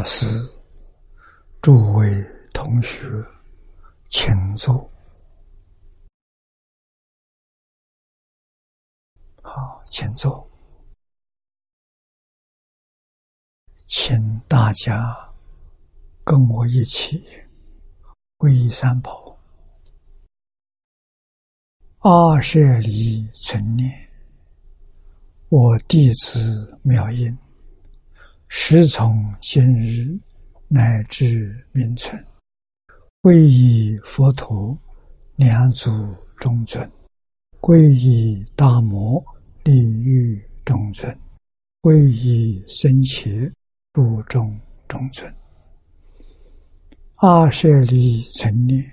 [0.00, 0.24] 老师，
[1.60, 2.08] 诸位
[2.54, 3.06] 同学，
[4.08, 4.90] 请坐。
[9.42, 10.50] 好，请坐。
[13.86, 15.14] 请大家
[16.24, 17.22] 跟我一起
[18.38, 19.38] 皈依三宝。
[21.98, 24.10] 二舍离存念，
[25.50, 27.36] 我弟子妙音。
[28.52, 30.18] 时从今日
[30.66, 32.20] 乃至明存，
[33.22, 34.76] 皈依佛陀，
[35.36, 35.88] 两祖
[36.36, 36.84] 中尊；
[37.60, 39.24] 皈依大摩，
[39.62, 41.16] 利欲中尊；
[41.80, 43.52] 皈依僧伽，
[43.92, 45.32] 注中中尊。
[47.18, 48.84] 阿舍利存念，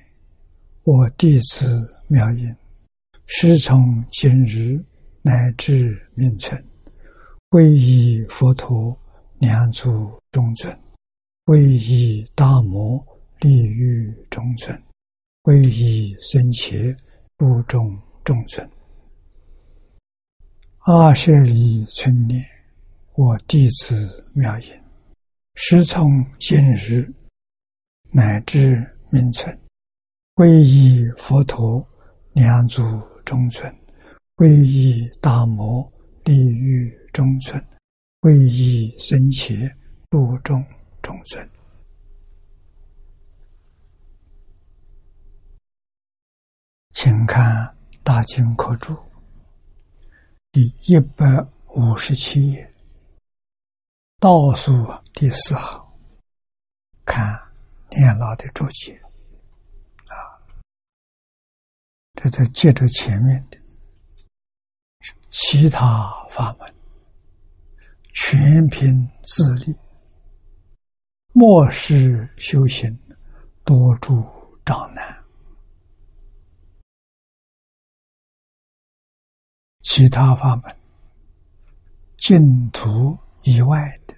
[0.84, 2.56] 我弟子妙音，
[3.26, 4.80] 时从今日
[5.24, 6.64] 乃至明存，
[7.50, 8.96] 皈依佛陀。
[9.40, 10.76] 两祖中尊，
[11.46, 13.06] 皈依大摩
[13.40, 14.76] 利欲中尊，
[15.44, 16.76] 皈依僧伽
[17.38, 18.68] 入众中尊。
[20.86, 22.44] 阿舍利春念，
[23.14, 24.68] 我弟子妙音，
[25.54, 27.08] 时从今日
[28.12, 29.56] 乃至明存，
[30.34, 31.88] 皈依佛陀
[32.32, 32.82] 两祖
[33.24, 33.72] 中尊，
[34.36, 35.88] 皈依大摩
[36.24, 37.64] 利欲中尊。
[38.20, 39.76] 皈依僧伽，
[40.10, 40.66] 度众
[41.04, 41.50] 中尊。
[46.92, 47.46] 请看
[48.04, 48.94] 《大经科注》
[50.52, 51.26] 第一百
[51.76, 52.74] 五十七页，
[54.20, 54.74] 倒数
[55.14, 55.88] 第四行，
[57.06, 57.40] 看
[57.92, 59.00] 念老的注解
[60.08, 60.42] 啊，
[62.16, 63.60] 这就接着前面的
[65.30, 66.77] 其他法门。
[68.20, 69.68] 全凭自力，
[71.34, 73.00] 莫使修行
[73.64, 74.26] 多助
[74.66, 75.24] 障难。
[79.82, 80.76] 其他法门，
[82.18, 84.16] 净土以外的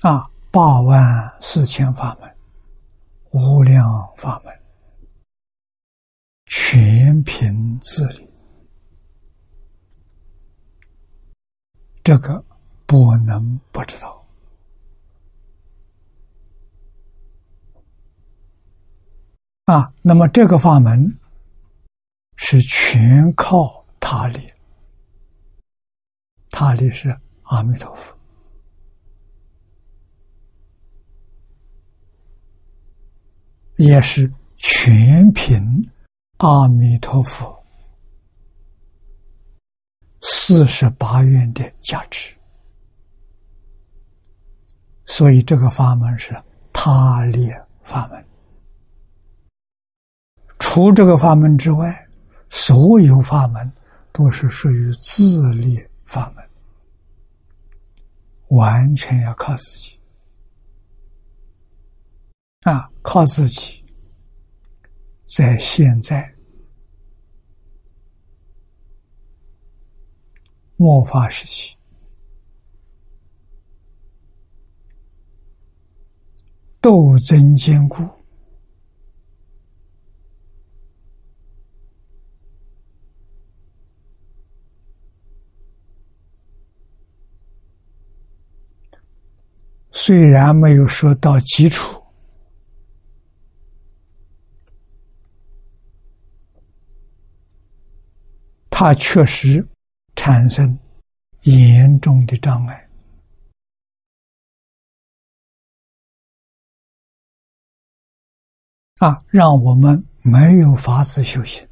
[0.00, 1.00] 啊，八万
[1.40, 2.36] 四千法门，
[3.30, 4.52] 无量法门，
[6.46, 8.31] 全凭自力。
[12.02, 12.44] 这个
[12.84, 14.26] 不能不知道
[19.66, 19.92] 啊！
[20.02, 21.18] 那么这个法门
[22.36, 24.52] 是全靠他力，
[26.50, 28.12] 他力是阿弥陀佛，
[33.76, 35.62] 也是全凭
[36.38, 37.61] 阿弥陀佛。
[40.22, 42.32] 四十八愿的价值，
[45.04, 46.40] 所以这个法门是
[46.72, 47.50] 他力
[47.82, 48.24] 法门。
[50.58, 52.08] 除这个法门之外，
[52.50, 53.70] 所有法门
[54.12, 56.48] 都是属于自力法门，
[58.48, 59.98] 完全要靠自己
[62.62, 63.84] 啊，靠自己，
[65.24, 66.32] 在现在。
[70.82, 71.76] 末法时期，
[76.80, 78.02] 斗争坚固，
[89.92, 92.02] 虽然没有说到基础，
[98.68, 99.64] 他确实。
[100.14, 100.78] 产生
[101.42, 102.88] 严重的障碍
[108.98, 111.66] 啊，让我们没有法子修行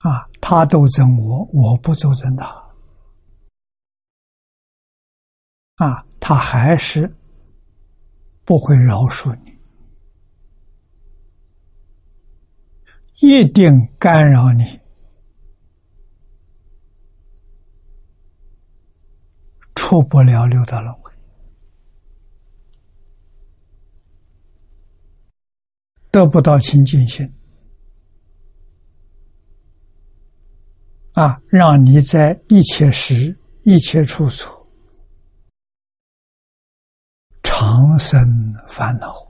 [0.00, 0.28] 啊！
[0.42, 2.46] 他斗争我，我不斗争他
[5.76, 7.10] 啊，他还是
[8.44, 9.55] 不会饶恕你。
[13.20, 14.80] 一定干扰你，
[19.74, 21.10] 出不了六道轮回，
[26.10, 27.32] 得不到清净心
[31.12, 31.40] 啊！
[31.48, 34.68] 让你在一切时、一切处所
[37.42, 39.25] 长生烦恼。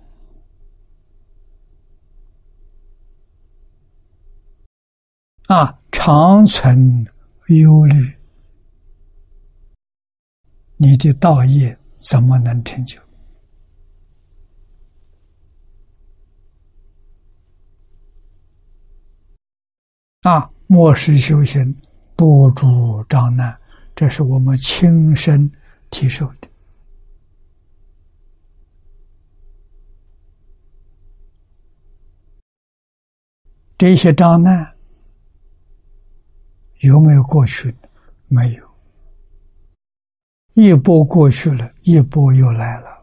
[5.47, 7.07] 啊，长存
[7.47, 8.13] 忧虑，
[10.77, 13.01] 你的道业怎么能成就？
[20.23, 20.51] 啊！
[20.67, 21.73] 末世修行
[22.17, 23.57] 多诸障难，
[23.95, 25.49] 这是我们亲身
[25.91, 26.49] 体受的。
[33.79, 34.76] 这些障难
[36.81, 37.75] 有没有过去？
[38.29, 38.69] 没有，
[40.55, 42.97] 一波过去了，一波又来了。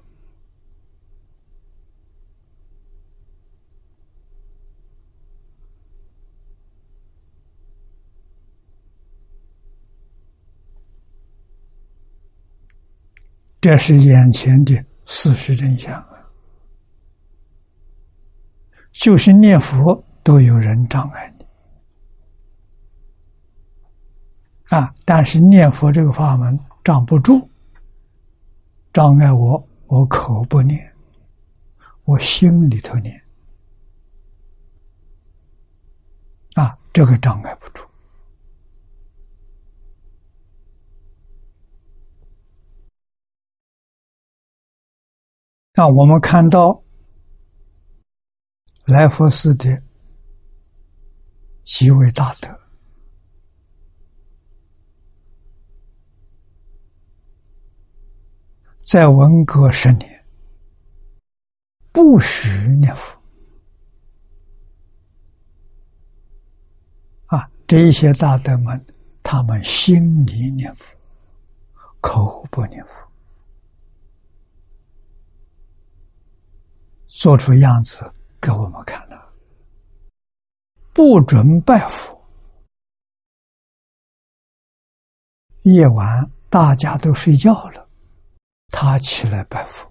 [13.62, 14.74] 这是眼前的
[15.06, 16.30] 事实真相啊！
[18.92, 21.46] 就是念佛都有人障碍你
[24.74, 27.48] 啊，但是念佛这个法门障不住，
[28.92, 30.92] 障碍我，我口不念，
[32.06, 33.24] 我心里头念
[36.56, 37.86] 啊，这个障碍不住。
[45.76, 46.81] 那我们看到
[48.86, 49.84] 来佛寺的
[51.62, 52.62] 几位大德，
[58.94, 60.24] 在文革十年
[61.92, 63.19] 不许念佛
[67.25, 67.50] 啊！
[67.66, 68.86] 这些大德们，
[69.24, 70.95] 他们心里念佛，
[72.01, 73.04] 口不念佛。
[77.07, 79.34] 做出样子给我们看了，
[80.94, 82.16] 不准拜佛。
[85.63, 87.82] 夜晚大家都睡觉了，
[88.75, 89.88] 他起来拜佛。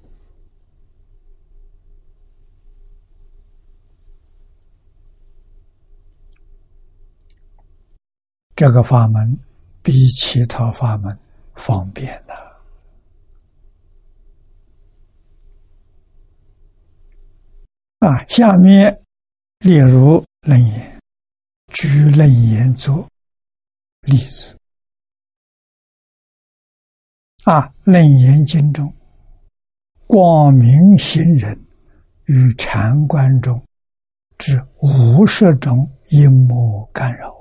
[8.57, 9.39] 这个法门
[9.83, 11.17] 比其他法门
[11.55, 12.35] 方便了。
[18.01, 19.01] 啊，下面
[19.61, 21.01] 例如楞严，
[21.69, 23.09] 举楞严做
[24.01, 24.59] 例子。
[27.45, 28.93] 啊，楞严经中，
[30.07, 31.61] 光明行人
[32.27, 33.61] 与禅观中
[34.39, 37.35] 之五十种阴魔干扰，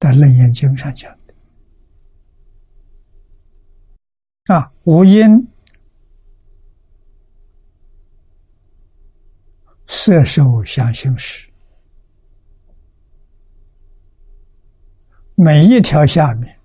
[0.00, 1.34] 在楞严经上讲的。
[4.54, 5.48] 啊，五阴。
[9.94, 11.51] 色受想行识，
[15.34, 16.60] 每一条下面，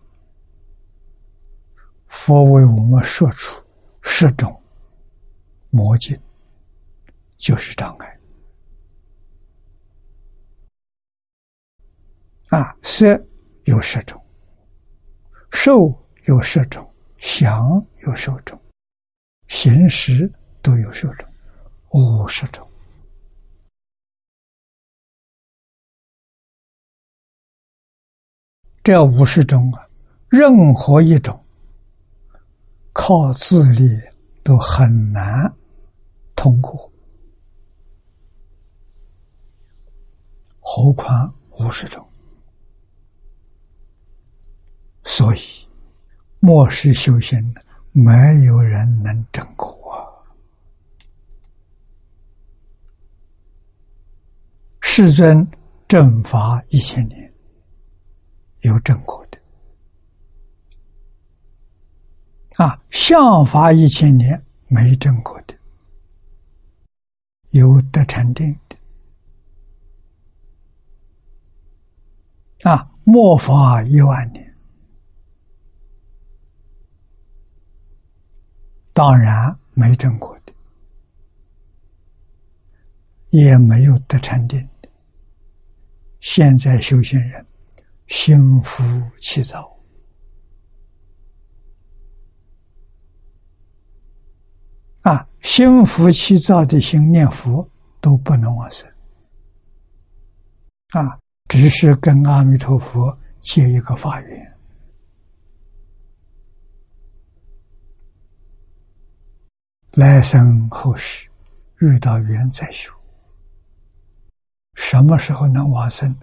[2.08, 3.64] 佛为我们说出
[4.02, 4.62] 十种
[5.70, 6.20] 魔境，
[7.38, 8.20] 就是障碍。
[12.50, 13.08] 啊，色
[13.64, 14.22] 有十种，
[15.52, 15.74] 受
[16.26, 16.86] 有十种，
[17.18, 18.60] 想有十种，
[19.48, 20.30] 行识
[20.62, 21.26] 都有十种，
[21.92, 22.67] 五十种。
[28.88, 29.86] 这五十种啊，
[30.30, 31.38] 任何一种
[32.94, 33.86] 靠自力
[34.46, 35.54] 都很难
[36.38, 36.90] 通过，
[40.62, 42.08] 何况五十种？
[45.04, 45.40] 所以
[46.40, 47.54] 末世修行，
[47.92, 48.14] 没
[48.46, 50.26] 有人能证果。
[54.80, 55.46] 世尊
[55.90, 57.28] 正法一千年。
[58.62, 59.38] 有正果的。
[62.64, 65.56] 啊，相法一千年没正果的，
[67.52, 68.76] 有得禅定的。
[72.70, 74.58] 啊，末法一万年，
[78.92, 80.54] 当然没正果的，
[83.30, 84.90] 也没有得禅定的，
[86.20, 87.47] 现在修行人。
[88.08, 88.84] 心浮
[89.20, 89.78] 气躁
[95.02, 95.28] 啊！
[95.42, 97.70] 心浮气躁的心念佛
[98.02, 98.90] 都不能往生
[100.90, 101.20] 啊！
[101.48, 104.58] 只是跟阿弥陀佛结一个法缘，
[109.92, 111.30] 来生后世
[111.80, 112.92] 遇到缘再修。
[114.76, 116.14] 什么时候能往生？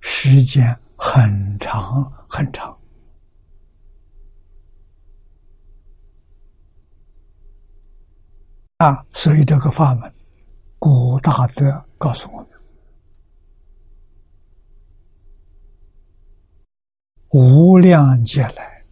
[0.00, 2.76] 时间很长很长。
[8.78, 10.12] 啊，所以这个法门，
[10.78, 12.48] 古大德告诉我们：
[17.30, 18.84] 无量劫来，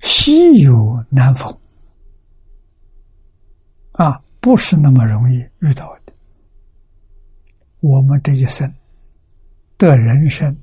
[0.00, 1.58] 稀有难逢。
[3.92, 6.01] 啊，不是那么容易遇到的。
[7.82, 8.72] 我们这一生
[9.76, 10.56] 的人生，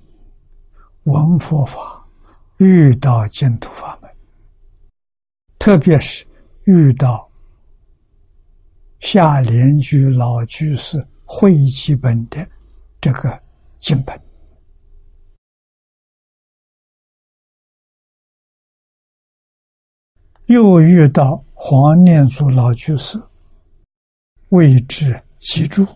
[1.03, 1.97] 闻佛法。
[2.57, 4.11] 遇到净土法门，
[5.57, 6.27] 特别是
[6.65, 7.31] 遇到
[8.99, 12.45] 下莲居老居士会集本的
[12.99, 13.41] 这个
[13.79, 14.21] 经本，
[20.47, 23.17] 又遇到黄念祖老居士
[24.49, 25.87] 为之记住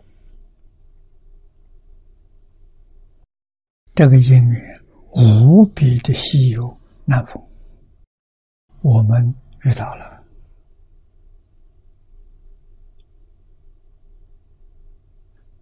[3.96, 4.74] 这个因缘。
[5.16, 7.40] 无比的稀有难逢，
[8.82, 10.24] 我们遇到了，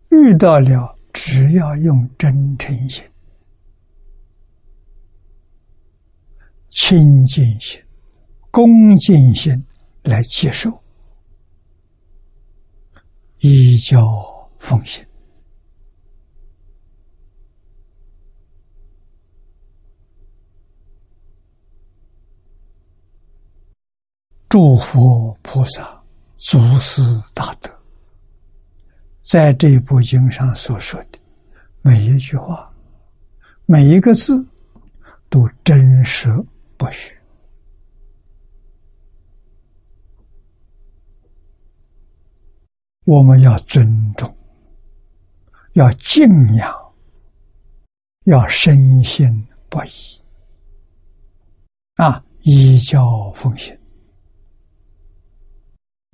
[0.09, 3.03] 遇到了，只要用真诚心、
[6.69, 7.83] 清净心、
[8.49, 9.53] 恭敬心
[10.03, 10.81] 来接受，
[13.39, 13.99] 依教
[14.59, 15.05] 奉行。
[24.51, 26.03] 诸佛菩萨、
[26.37, 27.01] 祖师
[27.33, 27.71] 大德，
[29.21, 31.17] 在这部经上所说的
[31.81, 32.69] 每一句话、
[33.65, 34.45] 每一个字，
[35.29, 36.29] 都真实
[36.75, 37.17] 不虚。
[43.05, 44.35] 我们要尊重，
[45.75, 46.75] 要敬仰，
[48.25, 49.89] 要深信不疑
[51.95, 52.21] 啊！
[52.41, 53.80] 依教奉行。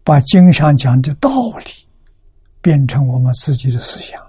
[0.07, 1.29] 把经上讲的道
[1.65, 1.85] 理
[2.61, 4.25] 变成我们自己的思想，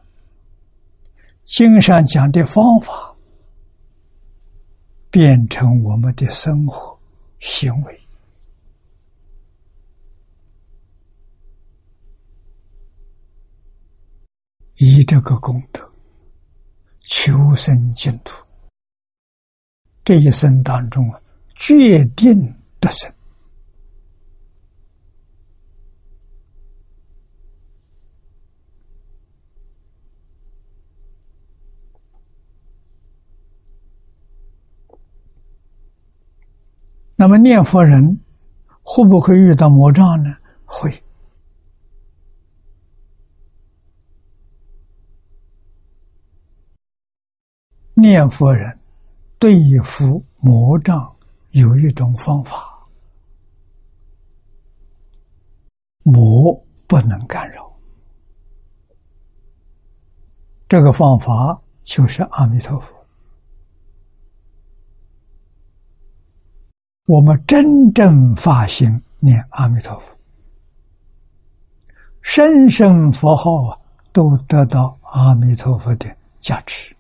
[1.45, 3.15] 经上讲的方法
[5.09, 6.99] 变成我们的生活
[7.39, 8.01] 行为，
[14.79, 15.89] 以这个功德
[17.03, 18.45] 求生净土，
[20.05, 21.23] 这一生当中啊，
[21.55, 23.09] 决定得生。
[37.21, 38.21] 那么念佛人
[38.81, 40.31] 会不会遇到魔障呢？
[40.65, 41.03] 会。
[47.95, 48.79] 念佛人
[49.37, 51.13] 对付魔障
[51.51, 52.87] 有一种方法，
[56.05, 56.55] 魔
[56.87, 57.69] 不能干扰。
[60.69, 62.98] 这个方法就是阿弥陀佛。
[67.09, 68.87] 我们真正发心
[69.19, 70.15] 念阿弥陀佛，
[72.21, 73.79] 声声佛号啊，
[74.13, 76.95] 都得到阿弥陀佛的加持。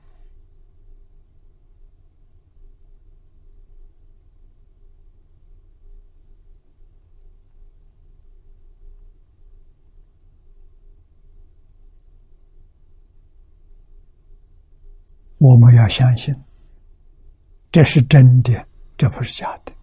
[15.36, 16.34] 我们要相信，
[17.70, 19.77] 这是真的，这不是假的。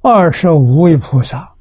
[0.00, 1.54] 二十五位菩萨。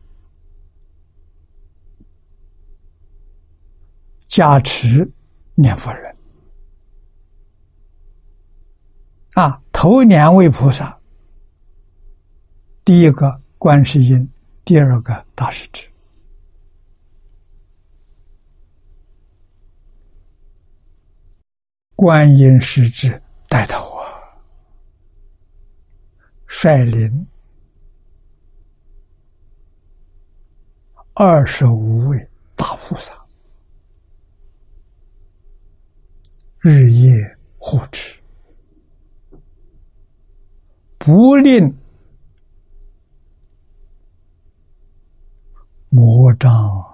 [4.28, 5.12] 加持
[5.56, 6.16] 念佛人。
[9.34, 11.00] 啊，头两位菩萨，
[12.86, 14.30] 第一个观世音，
[14.64, 15.88] 第二个大势至，
[21.96, 24.06] 观音师至带头啊，
[26.46, 27.26] 率领。
[31.22, 33.14] 二十五位大菩萨
[36.60, 37.14] 日夜
[37.58, 38.18] 护持，
[40.98, 41.78] 不令
[45.90, 46.50] 魔障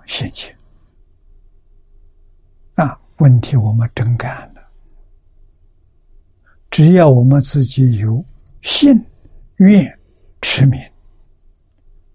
[0.07, 0.57] 现前。
[2.73, 4.61] 啊，问题我们真干了。
[6.71, 8.25] 只要我们自己有
[8.63, 8.91] 信、
[9.57, 9.99] 愿、
[10.41, 10.81] 持名，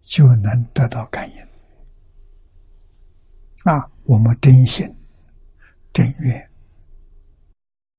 [0.02, 1.49] 就能得到感应。
[3.62, 4.90] 那，我们真心
[5.92, 6.50] 真愿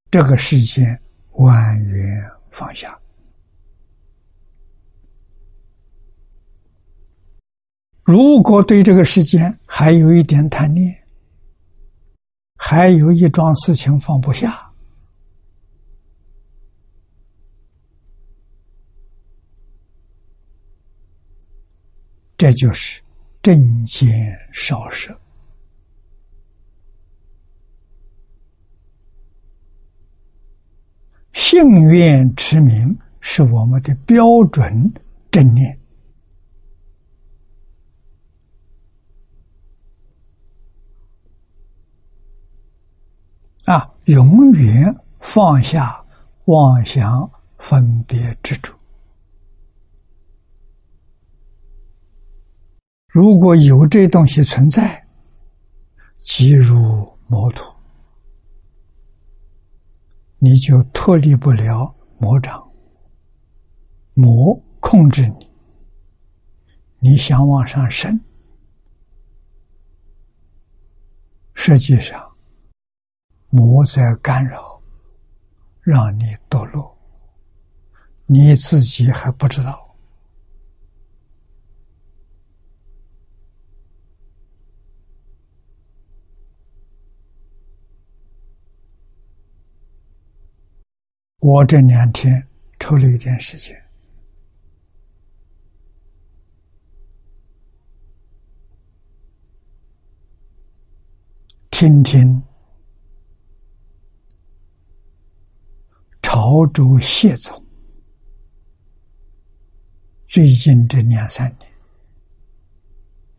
[0.10, 1.00] 这个世间
[1.34, 2.98] 万缘放下。
[8.04, 11.00] 如果对这个世间还有一点贪念，
[12.56, 14.74] 还有一桩事情放不下，
[22.36, 23.00] 这就是
[23.44, 25.21] 正见少舍。
[31.44, 34.94] 幸愿持名是我们的标准
[35.32, 35.80] 正念。
[43.66, 46.06] 啊，永远放下
[46.46, 48.72] 妄想分别执着。
[53.08, 55.04] 如果有这东西存在，
[56.22, 57.66] 即如魔土，
[60.44, 62.68] 你就脱离不了魔掌。
[64.16, 65.52] 魔控制你，
[66.98, 68.20] 你想往上升，
[71.54, 72.20] 实际上。
[73.50, 74.82] 魔在干扰，
[75.82, 76.98] 让你堕落，
[78.26, 79.91] 你自己还不知道。
[91.42, 92.48] 我这两天
[92.80, 93.76] 抽了一点时间，
[101.72, 102.44] 听听。
[106.22, 107.66] 潮州谢总
[110.28, 111.70] 最近这两三年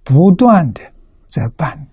[0.03, 0.93] 不断的
[1.27, 1.89] 在办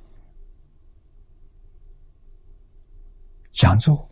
[3.51, 4.08] 讲座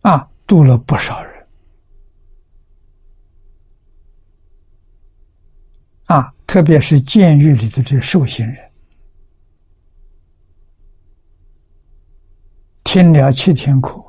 [0.00, 1.46] 啊，度了不少人
[6.06, 8.72] 啊，特别是监狱里的这受刑人。
[12.82, 14.02] 听了七天课，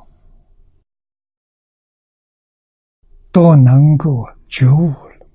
[3.30, 5.26] 都能够觉悟了，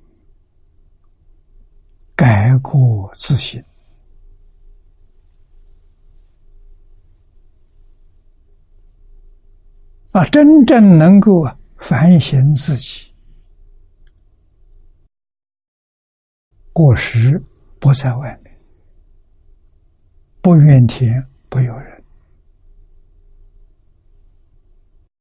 [2.14, 3.64] 改过自新
[10.12, 10.24] 啊！
[10.26, 11.46] 真正能够
[11.78, 13.14] 反省自己，
[16.74, 17.40] 过时
[17.80, 18.60] 不在外面，
[20.42, 22.04] 不怨天不尤人。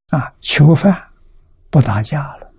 [0.08, 0.96] 啊，囚犯
[1.68, 2.50] 不打架了，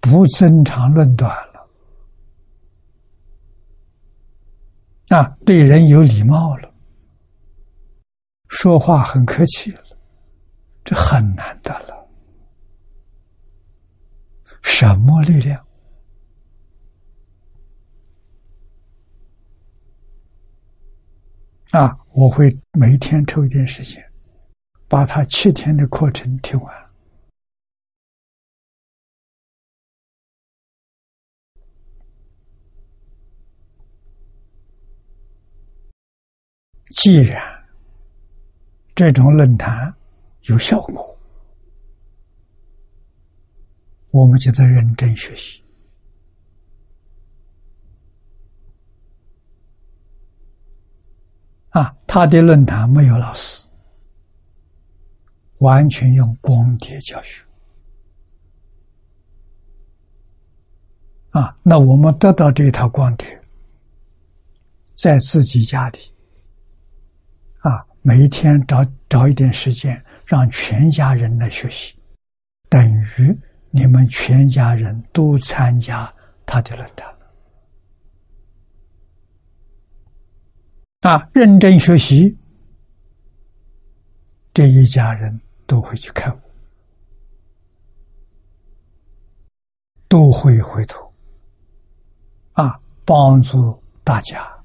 [0.00, 1.70] 不争长论短了，
[5.16, 6.69] 啊，对人有礼貌了，
[8.50, 9.82] 说话很客气了，
[10.84, 12.06] 这很难得了。
[14.62, 15.66] 什么力量？
[21.70, 21.96] 啊！
[22.12, 24.12] 我会每天抽一点时间，
[24.88, 26.90] 把他七天的课程听完。
[36.90, 37.59] 既然
[39.00, 39.94] 这种论坛
[40.42, 41.18] 有效果，
[44.10, 45.64] 我们就得认真学习。
[51.70, 53.70] 啊，他的论坛没有老师，
[55.60, 57.42] 完全用光碟教学。
[61.30, 63.42] 啊，那我们得到这套光碟，
[64.94, 66.09] 在自己家里，
[68.02, 71.94] 每一天找找一点时间，让全家人来学习，
[72.68, 72.82] 等
[73.18, 73.38] 于
[73.70, 76.12] 你们全家人都参加
[76.46, 77.06] 他的论坛。
[81.00, 82.36] 啊，认真学习，
[84.52, 86.38] 这一家人都会去看，
[90.08, 91.10] 都会回头，
[92.52, 94.59] 啊，帮助大家。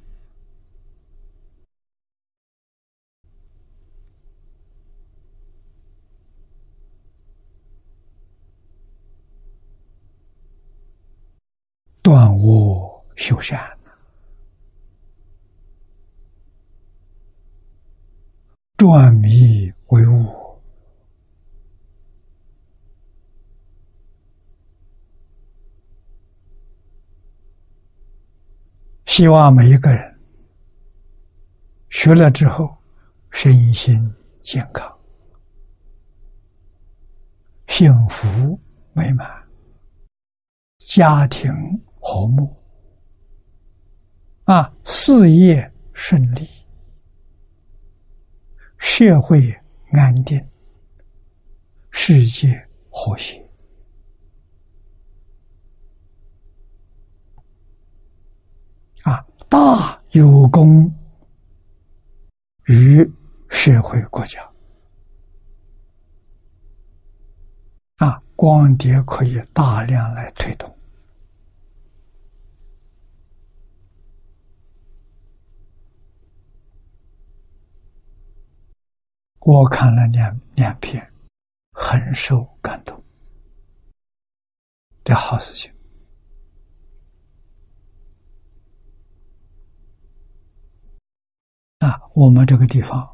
[12.05, 13.59] 断我修善。
[18.77, 20.61] 断迷为悟，
[29.07, 30.19] 希望每一个人
[31.89, 32.77] 学了之后，
[33.31, 34.13] 身心
[34.43, 34.95] 健康、
[37.67, 38.59] 幸福
[38.93, 39.27] 美满，
[40.77, 41.51] 家庭
[42.07, 42.55] 和睦
[44.43, 46.47] 啊，事业顺利、
[48.77, 49.41] 社会
[49.91, 50.39] 安定、
[51.89, 53.43] 世界和谐
[59.01, 59.25] 啊。
[59.49, 60.93] 大有功
[62.65, 63.03] 于
[63.49, 64.47] 社会国家
[67.95, 70.74] 啊，光碟可以大量来推动。
[79.47, 81.07] 我看了两两篇，
[81.71, 82.99] 很受感动。
[85.03, 85.71] 的好事情。
[91.77, 93.07] 啊，我们这个地方，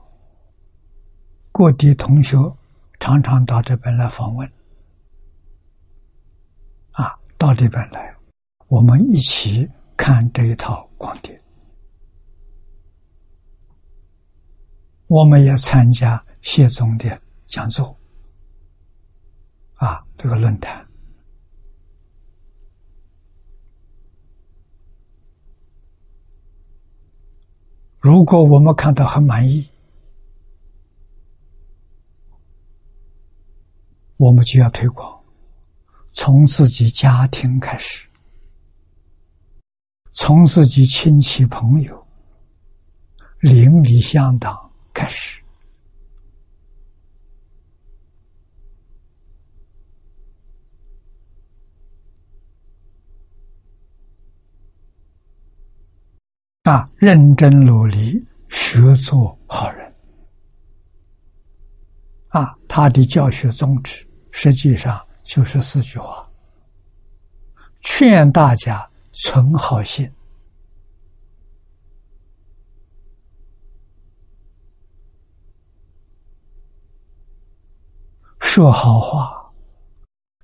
[1.52, 2.38] 各地同学
[2.98, 4.50] 常常到这边来访问，
[6.92, 8.16] 啊，到这边来，
[8.68, 11.44] 我们一起看这一套光碟，
[15.12, 18.00] 我们也参加谢总的讲座，
[19.74, 20.88] 啊，这个论坛。
[28.00, 29.68] 如果我们看到很满意，
[34.16, 35.22] 我们就要推广，
[36.14, 38.08] 从自己家庭开始，
[40.14, 42.08] 从自己亲戚朋友、
[43.42, 44.61] 邻里乡党
[44.94, 45.42] 开始，
[56.64, 59.94] 啊，认真努力学做好人。
[62.30, 66.30] 啊，他的教学宗旨实际上就是四句话：
[67.82, 70.10] 劝大家存好心，
[78.54, 79.50] 说好话，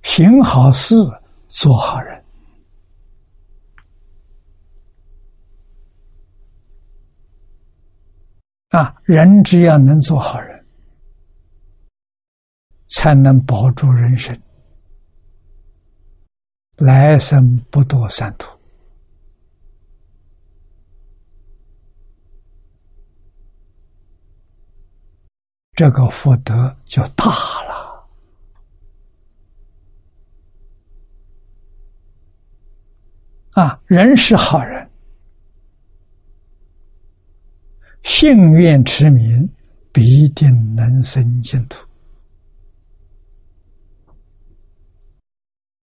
[0.02, 0.94] 行好事，
[1.48, 2.24] 做好人。
[8.70, 10.66] 啊，人只要能做好人，
[12.88, 14.34] 才能保住人生，
[16.78, 18.48] 来生不堕三途。
[25.74, 27.26] 这个福德就大
[27.64, 27.87] 了。
[33.58, 34.88] 啊，人是好人。
[38.04, 39.52] 幸愿持名，
[39.92, 41.84] 必定能生净土。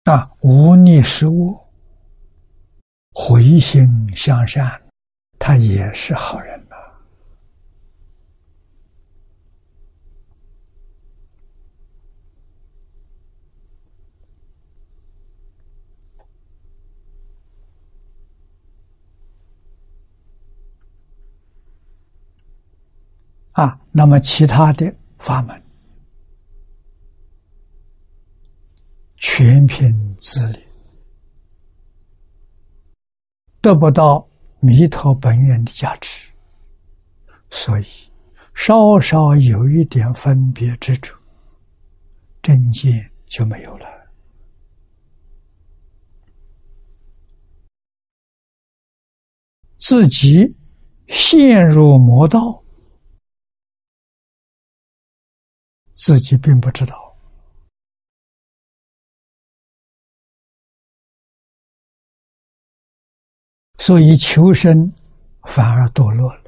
[0.03, 1.67] 啊，无逆失恶，
[3.15, 3.83] 回心
[4.15, 4.79] 向善，
[5.39, 6.75] 他也是好人呐。
[23.53, 25.63] 啊，那么其他的法门，
[29.17, 30.59] 全凭自力，
[33.61, 34.27] 得不到
[34.59, 36.31] 弥陀本愿的加持，
[37.51, 37.85] 所以
[38.55, 41.15] 稍稍有一点分别之处，
[42.41, 43.85] 正见就没有了，
[49.77, 50.55] 自己
[51.07, 52.62] 陷入魔道。
[55.95, 57.15] 自己并不知道，
[63.77, 64.91] 所以求生
[65.43, 66.43] 反而堕落了。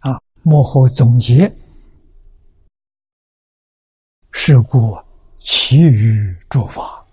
[0.00, 1.54] 啊，幕后总结：
[4.32, 4.96] 是故
[5.36, 7.04] 其余诸法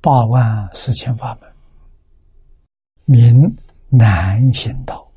[0.00, 1.54] 八万四千法门，
[3.04, 3.56] 名
[3.88, 5.11] 难行道。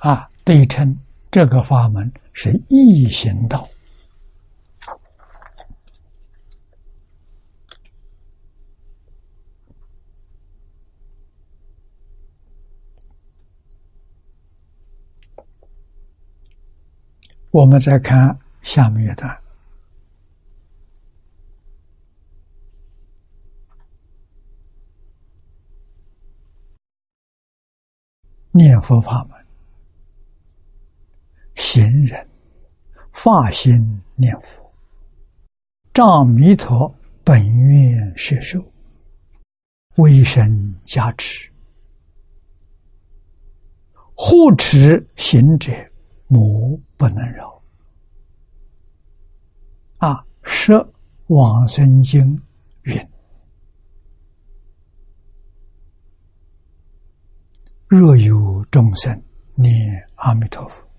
[0.00, 0.96] 啊对称
[1.30, 3.68] 这个法门是易行道。
[17.52, 19.38] 我们再看下面一段。
[28.52, 29.39] 念佛法门。
[31.60, 32.26] 行人
[33.12, 34.72] 发心念佛，
[35.92, 36.92] 仗弥陀
[37.22, 38.64] 本愿摄受，
[39.96, 41.52] 威神加持，
[44.14, 45.70] 护持行者，
[46.28, 47.62] 魔不能扰。
[49.98, 50.90] 啊，《摄
[51.26, 52.22] 往生经》
[52.84, 53.08] 云。
[57.86, 59.22] 若有众生
[59.54, 59.70] 念
[60.14, 60.89] 阿弥陀佛，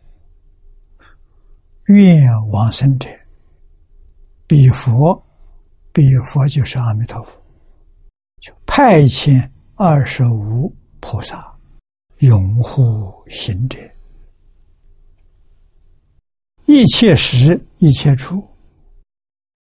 [1.88, 3.10] 愿往生者，
[4.48, 5.22] 彼佛，
[5.92, 7.42] 彼佛就是阿弥陀佛，
[8.40, 11.54] 就派遣二十五菩萨
[12.20, 13.78] 拥护行者，
[16.66, 18.42] 一切时一切处，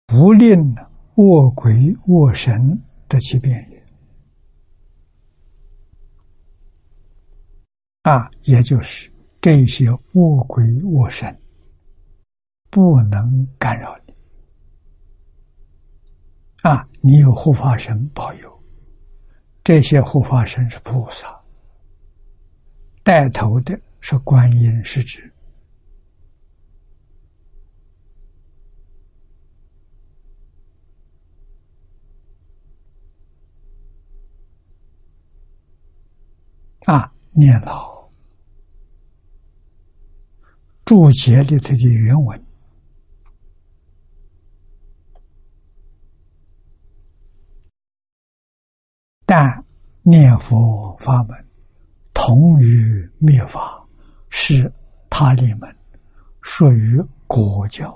[0.06, 0.74] 不令
[1.16, 3.76] 恶鬼恶神得其便也。
[8.02, 11.36] 啊，也就是这些恶鬼恶神。
[12.70, 14.14] 不能干扰你。
[16.62, 18.64] 啊，你有护法神保佑，
[19.62, 21.40] 这些护法神是菩萨，
[23.02, 25.32] 带头的是观音是指
[36.86, 37.96] 啊，念老。
[40.84, 42.45] 注解里头的原文，
[49.26, 49.64] 但
[50.02, 51.36] 念佛法门
[52.14, 53.84] 同于灭法，
[54.30, 54.72] 是
[55.10, 55.76] 他利门，
[56.42, 57.92] 属于国教。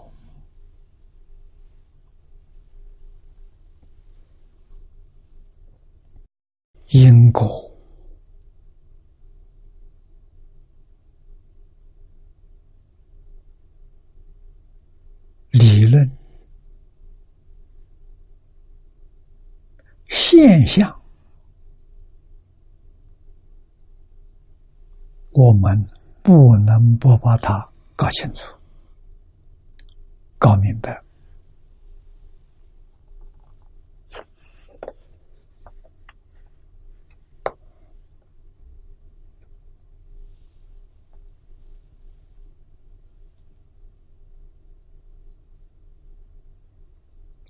[6.89, 7.71] 因果。
[15.53, 16.11] 理论。
[20.09, 21.00] 现象，
[25.41, 25.87] 我们
[26.23, 28.55] 不能不把它搞清楚、
[30.37, 31.03] 搞明白。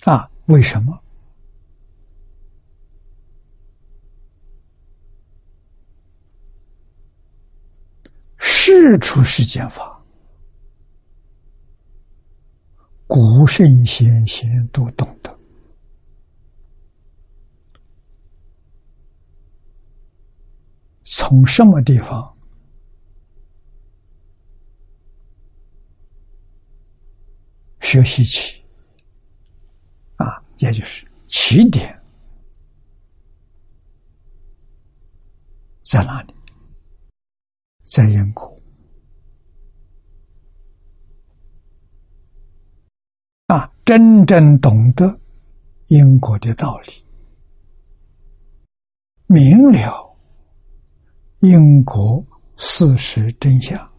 [0.05, 0.96] 啊，为什么？
[8.62, 10.05] 事出世间法，
[13.07, 15.35] 古圣先贤都懂得。
[21.05, 22.37] 从什么地方
[27.81, 28.62] 学习起？
[30.16, 31.99] 啊也就是起点
[35.83, 36.35] 在哪里？
[37.90, 38.57] 在因果
[43.46, 43.68] 啊！
[43.85, 45.18] 真正懂得
[45.88, 47.05] 因果的道理，
[49.26, 50.16] 明了
[51.40, 52.24] 因果
[52.57, 53.92] 事实真相，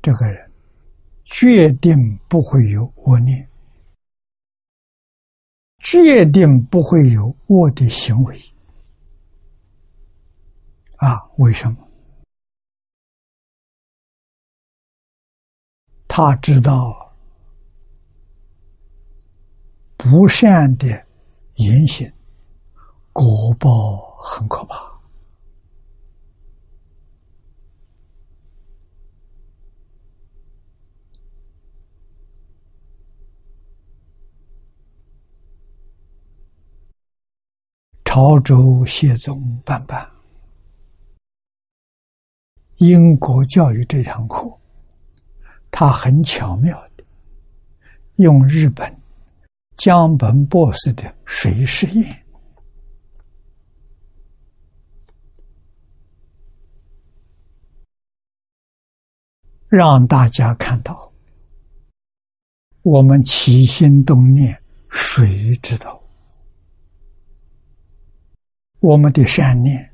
[0.00, 0.48] 这个人
[1.24, 1.96] 决定
[2.28, 3.48] 不会有恶念。
[5.80, 8.40] 决定不会有恶的行为
[11.04, 11.20] 啊！
[11.36, 11.76] 为什么？
[16.08, 17.14] 他知道
[19.98, 20.86] 不善的
[21.56, 22.10] 言行
[23.12, 24.94] 果报很可怕。
[38.04, 40.13] 潮州谢宗办办
[42.78, 44.52] 英国教育这堂课，
[45.70, 47.04] 他很巧妙的
[48.16, 49.00] 用日本
[49.76, 52.24] 江本博士的水实验，
[59.68, 61.12] 让大家看到
[62.82, 64.60] 我们起心动念，
[64.90, 66.02] 谁知道？
[68.80, 69.93] 我们的善念，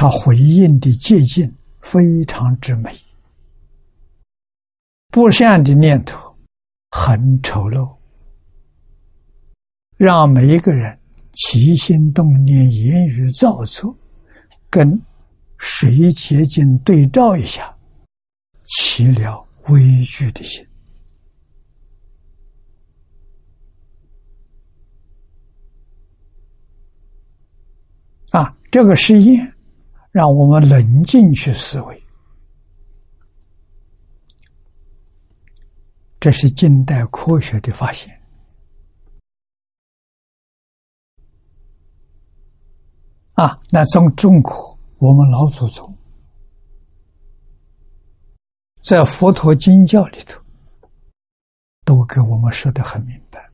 [0.00, 1.46] 他回应的接近
[1.82, 2.90] 非常之美；
[5.08, 6.34] 不善的念头
[6.90, 7.98] 很丑陋，
[9.98, 10.98] 让每一个人
[11.34, 13.94] 起心动念、言语造作，
[14.70, 14.98] 跟
[15.58, 17.76] 水结晶对照一下，
[18.64, 20.66] 起了畏惧的心。
[28.30, 29.54] 啊，这个实验
[30.10, 32.02] 让我们冷静去思维。
[36.18, 38.14] 这是近代科学的发现
[43.34, 43.58] 啊！
[43.70, 45.96] 那从中国，我们老祖宗
[48.82, 50.38] 在佛陀经教里头，
[51.86, 53.50] 都给我们说的很明白：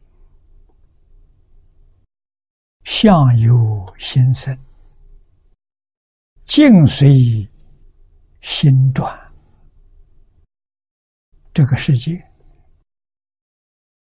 [2.82, 4.58] 相由心生，
[6.46, 7.46] 境随
[8.40, 9.14] 心转。
[11.52, 12.22] 这个世界。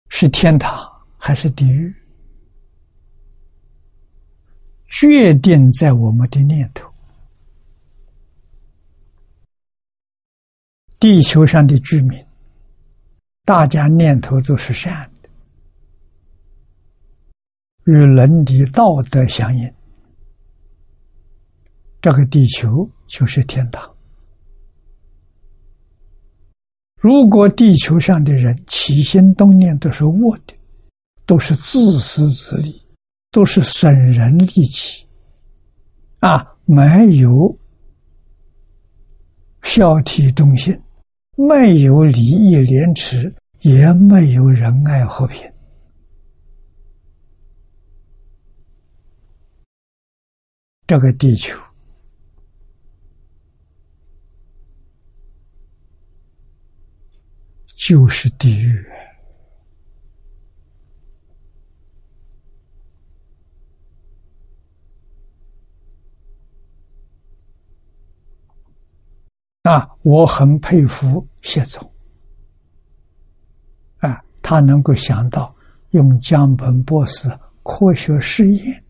[0.07, 1.93] 是天堂还是地狱？
[4.87, 6.89] 决定在我们的念头。
[10.99, 12.23] 地球上的居民，
[13.45, 15.29] 大家念头都是善的，
[17.85, 19.73] 与伦理道德相应，
[22.01, 23.87] 这个地球就是天堂。
[26.95, 30.55] 如果地球上的人起心动念都是恶的，
[31.25, 32.81] 都是自私自利，
[33.31, 35.05] 都是损人利己，
[36.19, 36.83] 啊，没
[37.17, 37.57] 有
[39.63, 40.79] 孝悌忠信，
[41.35, 45.51] 没有礼义廉耻，也没有仁爱和平，
[50.85, 51.59] 这个地球。
[57.81, 58.79] 就是地狱
[69.63, 69.89] 啊！
[70.03, 71.91] 我很佩服谢总
[73.97, 75.55] 啊，他能够想到
[75.89, 77.27] 用江本博士
[77.63, 78.83] 科学实验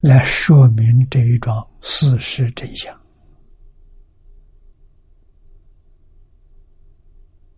[0.00, 3.05] 来说明这一桩事实真相。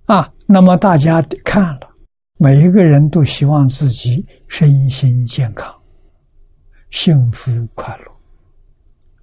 [0.09, 1.81] 啊，那么大家看了，
[2.39, 5.71] 每一个人都希望自己身心健康、
[6.91, 8.05] 幸福快乐。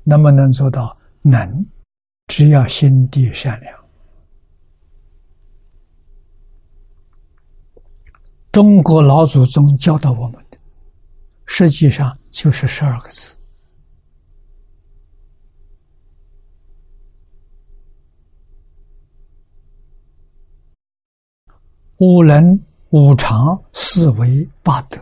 [0.03, 0.95] 能不能做到？
[1.23, 1.65] 能，
[2.27, 3.75] 只要心地善良。
[8.51, 10.57] 中国老祖宗教导我们的，
[11.47, 13.34] 实际上就是十二个字。
[21.97, 25.01] 五能、五常、四维、八德，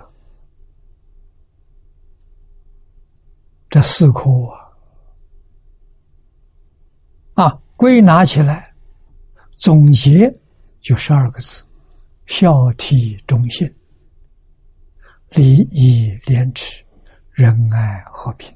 [3.69, 4.29] 这四科
[7.33, 8.73] 啊，啊，归纳起来，
[9.57, 10.31] 总结
[10.81, 11.65] 就十二个字：
[12.27, 13.73] 孝悌忠信、
[15.31, 16.85] 礼义廉耻、
[17.31, 18.55] 仁爱和平。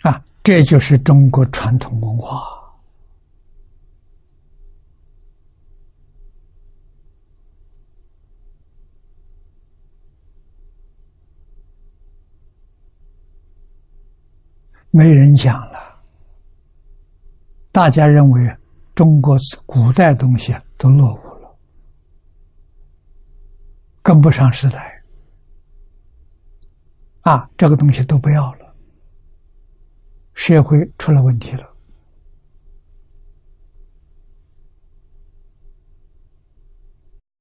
[0.00, 2.61] 啊，这就是中国传统文化。
[14.94, 16.02] 没人讲了，
[17.72, 18.56] 大家认为
[18.94, 21.58] 中国古代东西都落伍了，
[24.02, 25.02] 跟不上时代，
[27.22, 28.76] 啊，这个东西都不要了，
[30.34, 31.74] 社会出了问题了，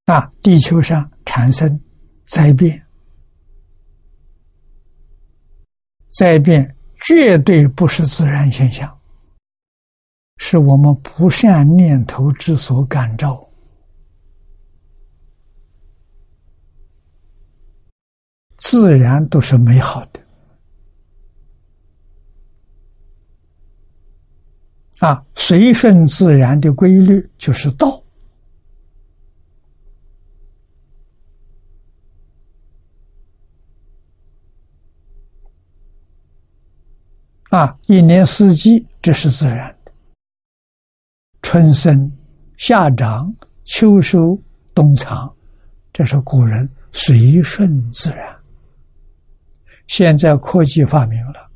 [0.05, 1.77] 啊，地球上产生
[2.25, 2.81] 灾变，
[6.11, 6.73] 灾变。
[7.01, 8.99] 绝对不是自然现象，
[10.37, 13.47] 是我们不善念头之所感召。
[18.57, 20.19] 自然都是美好的，
[24.99, 28.00] 啊，随顺自然的规律就是道。
[37.51, 39.91] 啊，一年四季这是自然的，
[41.41, 42.09] 春生、
[42.55, 43.35] 夏长、
[43.65, 44.41] 秋收、
[44.73, 45.29] 冬藏，
[45.91, 48.33] 这是古人随顺自然。
[49.87, 51.51] 现在科技发明了，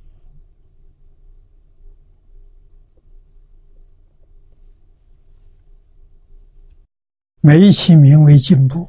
[7.39, 8.85] 美其名为进步，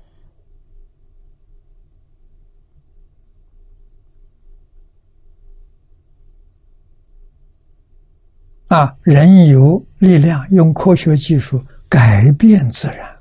[8.76, 13.18] 啊，人有力量用科学技术改变自然，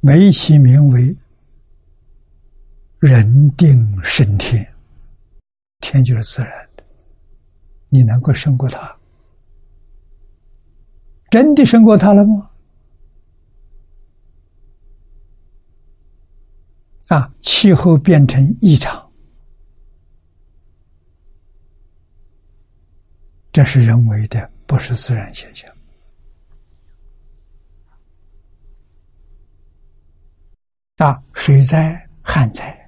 [0.00, 1.16] 美其名为
[3.02, 4.64] “人定胜天”，
[5.82, 6.84] 天就是自然的，
[7.88, 8.96] 你能够胜过它？
[11.30, 12.48] 真的胜过它了吗？
[17.08, 19.10] 啊，气候变成异常，
[23.52, 25.70] 这是人为的，不是自然现象。
[30.96, 32.83] 啊，水灾、旱灾，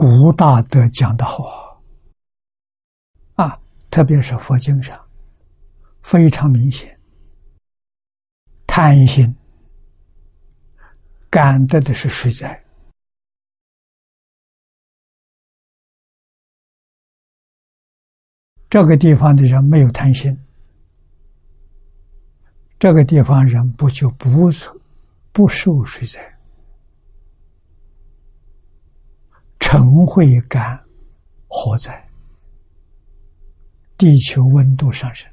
[0.00, 1.78] 古大德讲的好
[3.34, 4.98] 啊，特别是佛经上
[6.00, 6.98] 非常明显，
[8.66, 9.36] 贪心
[11.28, 12.64] 感得的是水灾。
[18.70, 20.34] 这个地方的人没有贪心，
[22.78, 24.50] 这个地方人不就不
[25.30, 26.39] 不受水灾？
[29.72, 30.84] 尘会感
[31.46, 32.04] 火灾，
[33.96, 35.30] 地球温度上升，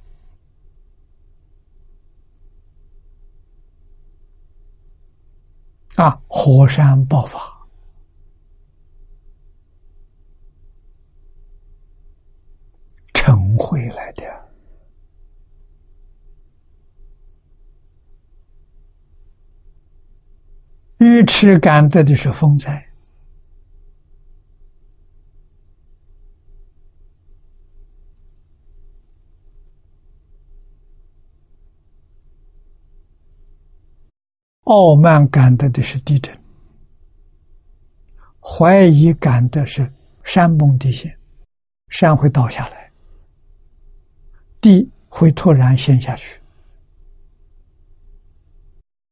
[5.96, 7.58] 啊，火山爆发。
[13.60, 14.24] 回来的，
[21.00, 22.87] 愚痴感得的是风灾，
[34.68, 36.38] 傲慢感得的是地震，
[38.41, 39.89] 怀疑感的是
[40.26, 41.18] 山崩地陷，
[41.88, 42.91] 山会倒下来。
[44.59, 46.41] 地会突然陷下去，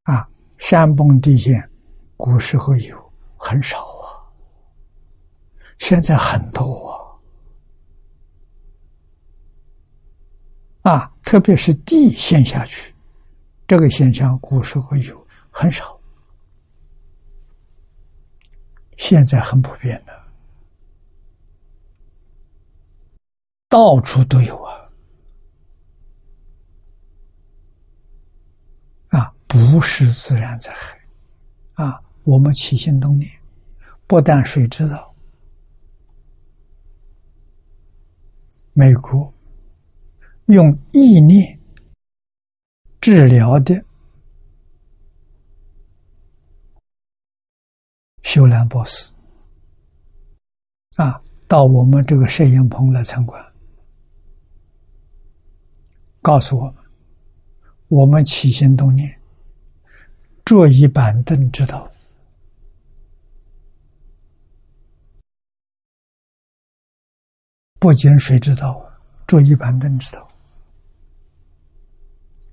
[0.03, 0.27] 啊，
[0.57, 1.69] 山崩地陷，
[2.17, 4.27] 古时候有很少啊，
[5.77, 7.17] 现在很多
[10.81, 12.93] 啊，啊，特别是地陷下去，
[13.65, 15.24] 这个现象古时候有。
[15.57, 15.97] 很少，
[18.97, 20.13] 现在很普遍的，
[23.69, 24.91] 到处都有啊。
[29.11, 30.99] 啊不是自然灾害，
[31.75, 32.01] 啊！
[32.25, 33.31] 我们起心动念，
[34.07, 35.15] 不但谁知道？
[38.73, 39.33] 美国
[40.47, 41.57] 用意念
[42.99, 43.84] 治疗的
[48.25, 49.13] 修兰博士，
[50.95, 53.41] 啊，到我们这个摄影棚来参观，
[56.23, 56.75] 告诉我们，
[57.87, 59.21] 我们起心动念。
[60.43, 61.89] 坐一板凳知道，
[67.79, 68.83] 不仅谁知道，
[69.27, 70.27] 坐一板凳知道，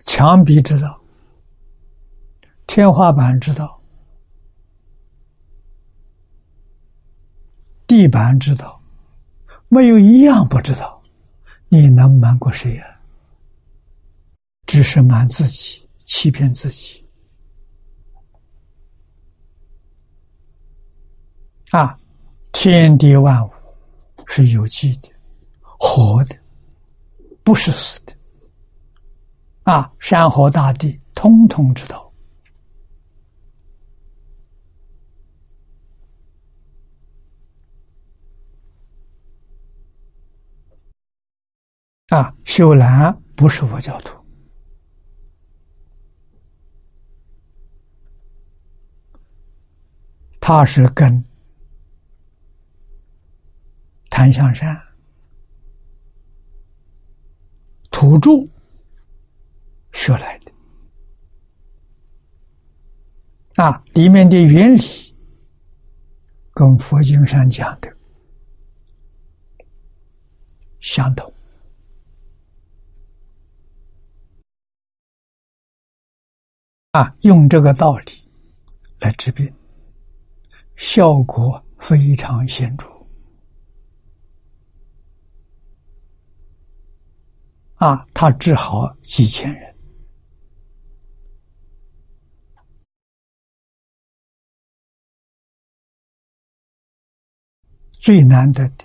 [0.04, 1.02] 墙壁知道，
[2.66, 3.81] 天花板知道，
[7.92, 8.80] 地板知道，
[9.68, 11.02] 没有一样不知道。
[11.68, 12.86] 你能瞒过谁呀？
[14.66, 17.06] 只是瞒自己，欺骗自己。
[21.70, 21.94] 啊，
[22.50, 23.50] 天地万物
[24.26, 25.10] 是有机的、
[25.62, 26.34] 活的，
[27.44, 28.14] 不是死的。
[29.64, 32.01] 啊，山河大地通通知道。
[42.14, 44.22] 啊，秀兰不是佛教徒，
[50.38, 51.24] 他是跟。
[54.10, 54.78] 檀香山
[57.90, 58.30] 土著
[59.90, 60.52] 学来的
[63.54, 64.82] 啊，里面的原理
[66.52, 67.90] 跟佛经上讲的
[70.80, 71.31] 相同
[76.92, 78.12] 啊，用这个道理
[79.00, 79.50] 来治病，
[80.76, 82.86] 效果非常显著。
[87.76, 89.74] 啊，他治好几千人。
[97.92, 98.84] 最难得的，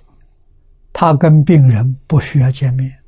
[0.94, 3.04] 他跟病人不需要见面，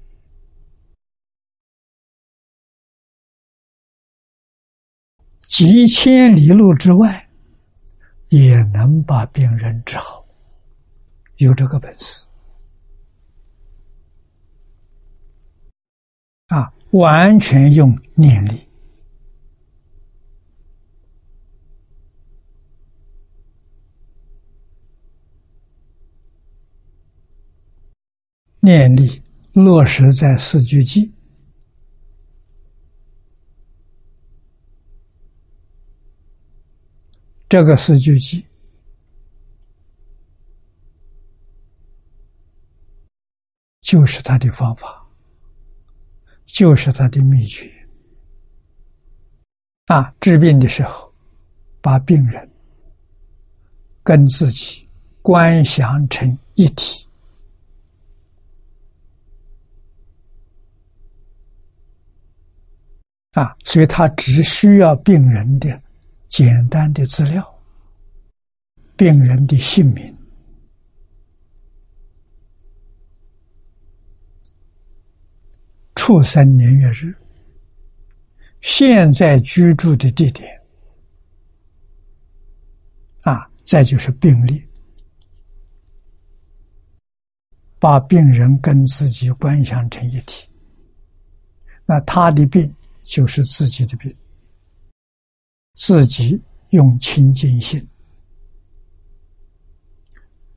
[5.50, 7.28] 几千里路之外，
[8.30, 10.24] 也能把病人治好，
[11.38, 12.24] 有这个本事
[16.48, 16.72] 啊！
[16.92, 18.68] 完全用念力。
[28.62, 29.22] 念力
[29.54, 31.10] 落实在四句偈，
[37.50, 38.46] 这个四句偈
[43.82, 45.04] 就是他的方法，
[46.46, 47.68] 就是他的秘诀。
[49.88, 51.12] 啊，治病的时候，
[51.82, 52.48] 把病人
[54.04, 54.86] 跟自己
[55.24, 57.04] 观想成一体。
[63.32, 65.82] 啊，所以他只需要病人的
[66.30, 67.44] 简单的资料、
[68.96, 70.16] 病人的姓名、
[75.96, 77.14] 出生年月日、
[78.62, 80.62] 现在居住的地点，
[83.22, 84.64] 啊，再就是病历，
[87.80, 90.48] 把病人跟自己观想成一体，
[91.86, 92.74] 那他的病。
[93.06, 94.16] 就是自己的病，
[95.74, 97.88] 自己用清净心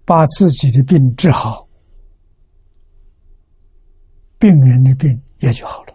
[0.04, 1.68] 把自己的病治好，
[4.38, 5.94] 病人的病也就好了，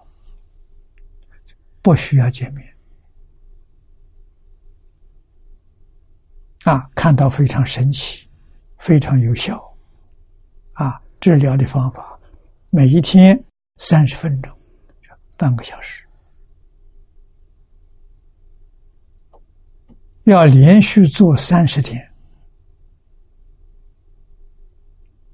[1.81, 2.65] 不需要见面。
[6.63, 8.27] 啊，看到非常神奇，
[8.77, 9.61] 非常有效。
[10.73, 12.17] 啊，治疗的方法，
[12.69, 13.37] 每一天
[13.77, 14.57] 三十分钟，
[15.37, 16.06] 半个小时。
[20.31, 22.13] 要连续做三十天，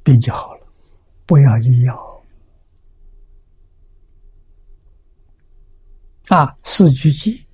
[0.04, 0.68] 病就好了。
[1.26, 2.24] 不要医药
[6.28, 6.56] 啊！
[6.64, 7.46] 四句记，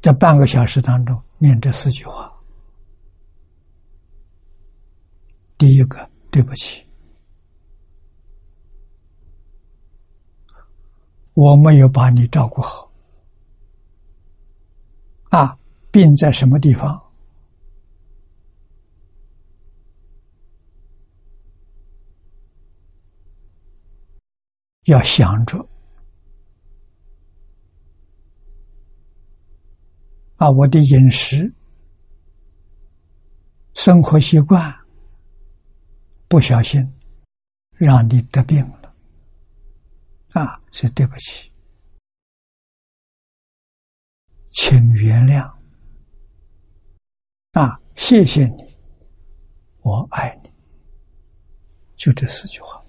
[0.00, 2.32] 在半个小时当中念这四句话。
[5.58, 6.84] 第一个，对不起，
[11.34, 12.90] 我没有把你照顾好。
[15.30, 15.58] 啊，
[15.94, 17.00] 病在什么地方？
[24.86, 25.56] 要想着
[30.34, 31.54] 啊，我的饮食、
[33.74, 34.76] 生活习惯
[36.26, 36.82] 不小心
[37.70, 38.92] 让你得病了，
[40.32, 41.52] 啊，是对不起。
[44.50, 45.53] 请原谅，
[47.54, 48.76] 啊，谢谢你，
[49.82, 50.50] 我爱你，
[51.94, 52.82] 就这四句话，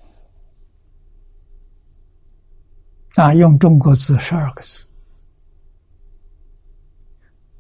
[3.16, 4.88] 啊，用中国字十二个字，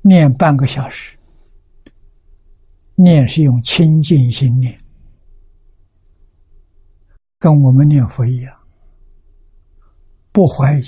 [0.02, 1.16] 念半个小时，
[2.96, 4.80] 念是用清净心念，
[7.38, 8.60] 跟我们念佛一样，
[10.32, 10.86] 不怀疑，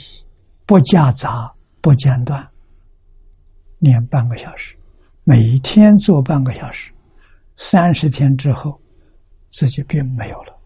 [0.65, 2.47] 不夹杂，不间断。
[3.79, 4.76] 念半个小时，
[5.29, 6.89] 每天做半个小时，
[7.57, 8.79] 三十天之后，
[9.51, 10.57] 自己病没有了，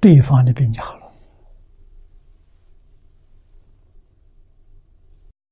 [0.00, 1.12] 对方的病就好了。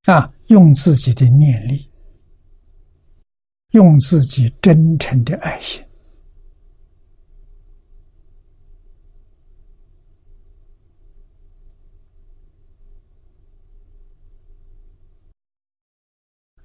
[0.07, 1.87] 啊，用自己的念力，
[3.73, 5.85] 用自己真诚的爱心。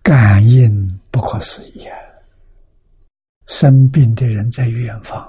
[0.01, 0.88] 感应
[1.19, 1.97] 不可思议啊！
[3.47, 5.21] 生病的人在远方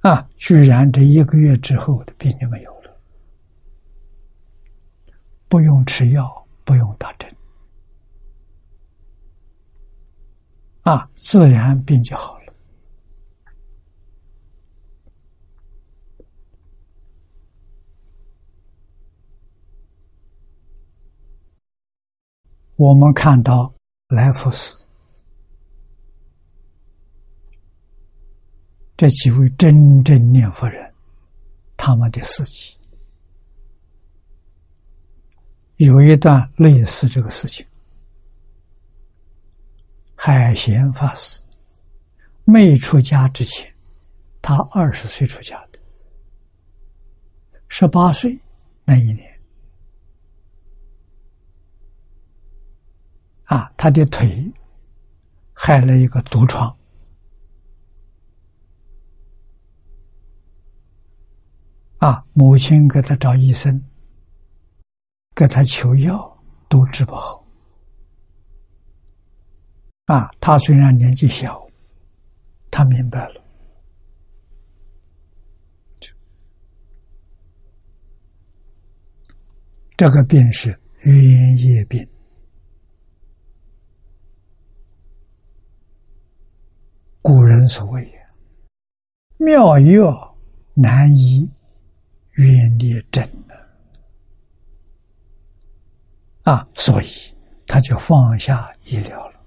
[0.00, 2.98] 啊，啊，居然这一个月之后的病就没有了，
[5.46, 7.30] 不用吃药，不用打针，
[10.84, 12.43] 啊，自然病就好了。
[22.76, 23.72] 我们看到
[24.08, 24.88] 来福寺
[28.96, 30.92] 这几位真正念佛人，
[31.76, 32.76] 他们的事迹，
[35.76, 37.64] 有一段类似这个事情。
[40.16, 41.44] 海贤法师
[42.44, 43.72] 没出家之前，
[44.40, 45.78] 他二十岁出家的，
[47.68, 48.38] 十八岁
[48.84, 49.33] 那一年，
[53.54, 54.52] 啊，他的腿
[55.52, 56.76] 害了一个毒疮。
[61.98, 62.26] 啊！
[62.32, 63.80] 母亲给他找医生，
[65.36, 66.36] 给他求药，
[66.68, 67.46] 都治不好。
[70.06, 71.64] 啊，他虽然年纪小，
[72.72, 73.40] 他明白了，
[79.96, 82.04] 这个病是冤业病。
[87.24, 88.06] 古人所谓
[89.40, 90.36] “妙药
[90.74, 91.50] 难医”。
[92.36, 93.54] 冤孽真的
[96.42, 97.06] 啊，所以
[97.64, 99.40] 他就放下医疗了，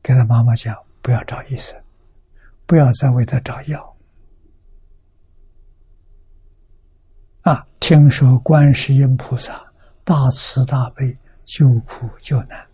[0.00, 1.76] 给他妈妈讲：不要找医生，
[2.66, 3.96] 不要再为他找药。
[7.42, 9.60] 啊，听说观世音菩萨
[10.04, 12.64] 大慈大悲，救苦救难。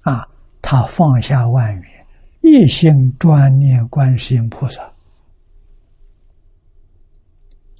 [0.00, 0.26] 啊，
[0.66, 2.06] 他放下万缘，
[2.40, 4.82] 一心专念观世音菩萨。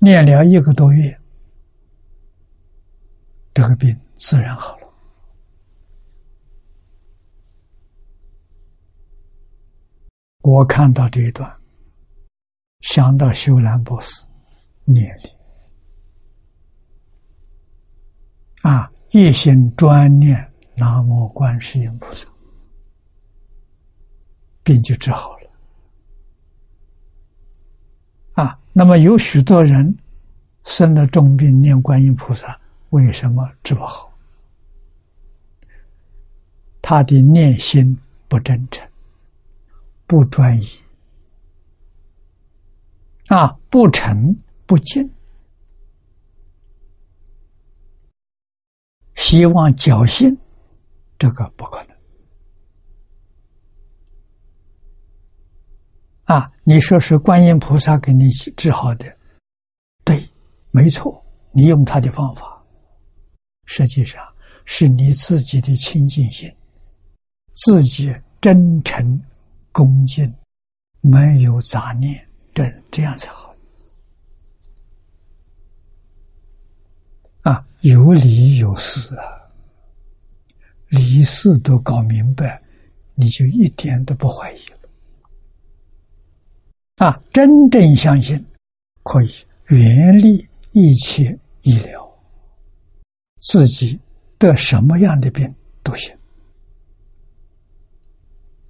[0.01, 1.18] 念了一个多月，
[3.55, 4.87] 这个病自然好了。
[10.43, 11.51] 我看到这一段，
[12.80, 14.26] 想到修兰博士
[14.85, 15.35] 念力
[18.61, 22.28] 啊，一心专念南无观世音菩萨，
[24.65, 25.51] 病就治好了。
[28.33, 29.97] 啊，那么有许多人
[30.65, 32.59] 生了重病，念观音菩萨，
[32.91, 34.11] 为什么治不好？
[36.83, 37.97] 他的念心
[38.29, 38.87] 不真诚，
[40.07, 40.69] 不专一，
[43.29, 44.37] 啊，不诚
[44.67, 45.09] 不敬，
[49.15, 50.37] 希望侥幸，
[51.19, 51.95] 这个不可能。
[56.25, 59.05] 啊，你说是观音菩萨给你治好的，
[60.03, 60.27] 对，
[60.71, 62.62] 没错，你用他的方法，
[63.67, 64.23] 实际上
[64.65, 66.51] 是你自己的清净心，
[67.55, 69.21] 自己真诚
[69.73, 70.33] 恭敬，
[71.03, 73.55] 没有杂念，这这样才好。
[77.43, 79.25] 啊，有理有事啊，
[80.89, 82.62] 理事都搞明白，
[83.15, 84.79] 你就一点都不怀疑了。
[86.97, 88.45] 啊，真正相信
[89.03, 89.29] 可以
[89.69, 92.09] 远离一切医疗，
[93.41, 93.99] 自己
[94.39, 96.17] 得什么样的病都行，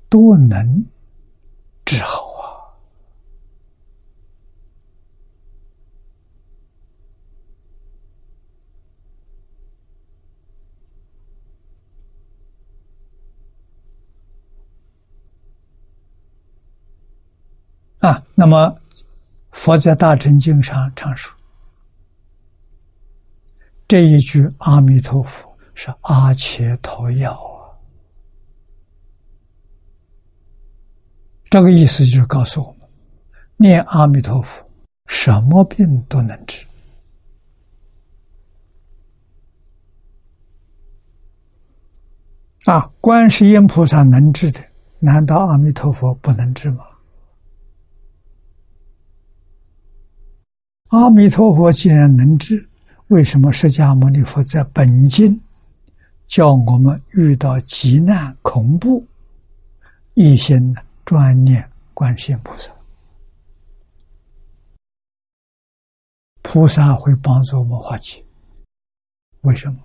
[0.08, 0.86] 都能
[1.84, 2.23] 治好。
[18.04, 18.22] 啊！
[18.34, 18.76] 那么
[19.52, 21.34] 佛在大乘经上常说，
[23.88, 27.72] 这一句阿弥陀佛是阿切陀药啊。
[31.48, 32.80] 这个意思就是告诉我们，
[33.56, 34.62] 念阿弥陀佛，
[35.06, 36.66] 什么病都能治。
[42.66, 44.60] 啊，观世音菩萨能治的，
[44.98, 46.84] 难道阿弥陀佛不能治吗？
[50.94, 52.68] 阿弥陀佛既然能治，
[53.08, 55.40] 为什么释迦牟尼佛在本经
[56.28, 59.04] 叫我们遇到急难恐怖，
[60.14, 60.72] 一心
[61.04, 62.70] 专念观世音菩萨？
[66.42, 68.24] 菩萨会帮助我们化解。
[69.40, 69.80] 为什么？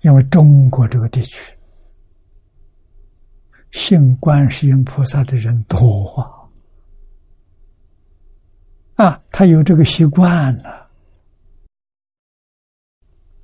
[0.00, 1.52] 因为中国这个地区
[3.72, 6.31] 信观世音菩萨的人多啊。
[8.94, 10.90] 啊，他有这个习惯了。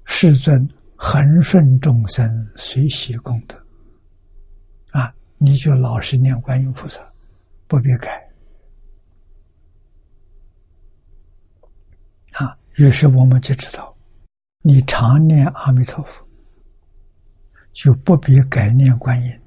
[0.04, 3.56] 世尊恒顺众生，随喜功德。
[4.90, 7.00] 啊，你就老实念观音菩萨，
[7.66, 8.10] 不必改。
[12.32, 13.94] 啊，于是我们就知道，
[14.62, 16.26] 你常念阿弥陀佛，
[17.72, 19.40] 就不必改念观音，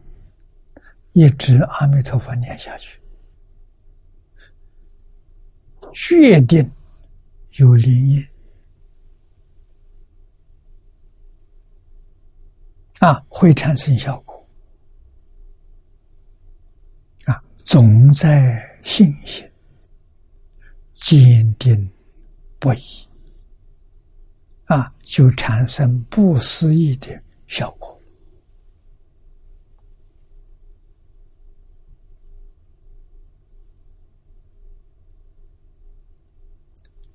[1.14, 3.01] 一直阿弥陀佛念下去，
[5.94, 6.70] 确定
[7.58, 8.28] 有灵验
[13.00, 14.48] 啊，会产生效果。
[17.26, 19.50] 啊，总在信心，
[20.94, 21.92] 坚定
[22.60, 22.82] 不移。
[24.66, 28.01] 啊，就产生不思议的效果。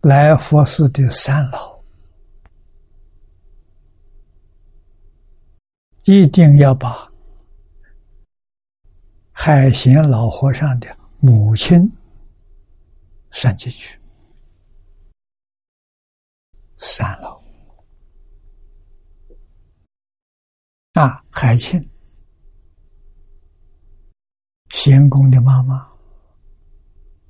[0.07, 1.83] 来佛寺的三老，
[6.05, 7.11] 一定要把
[9.33, 11.93] 海贤老和尚的母亲
[13.33, 13.99] 算进去。
[16.79, 17.43] 三老
[20.93, 21.83] 啊，海清
[24.71, 25.91] 贤公的妈妈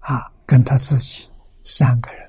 [0.01, 1.27] 啊，跟他自己
[1.63, 2.26] 三个人。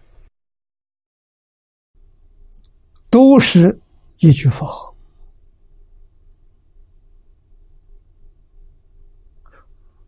[3.09, 3.79] 都是
[4.19, 4.95] 一句佛，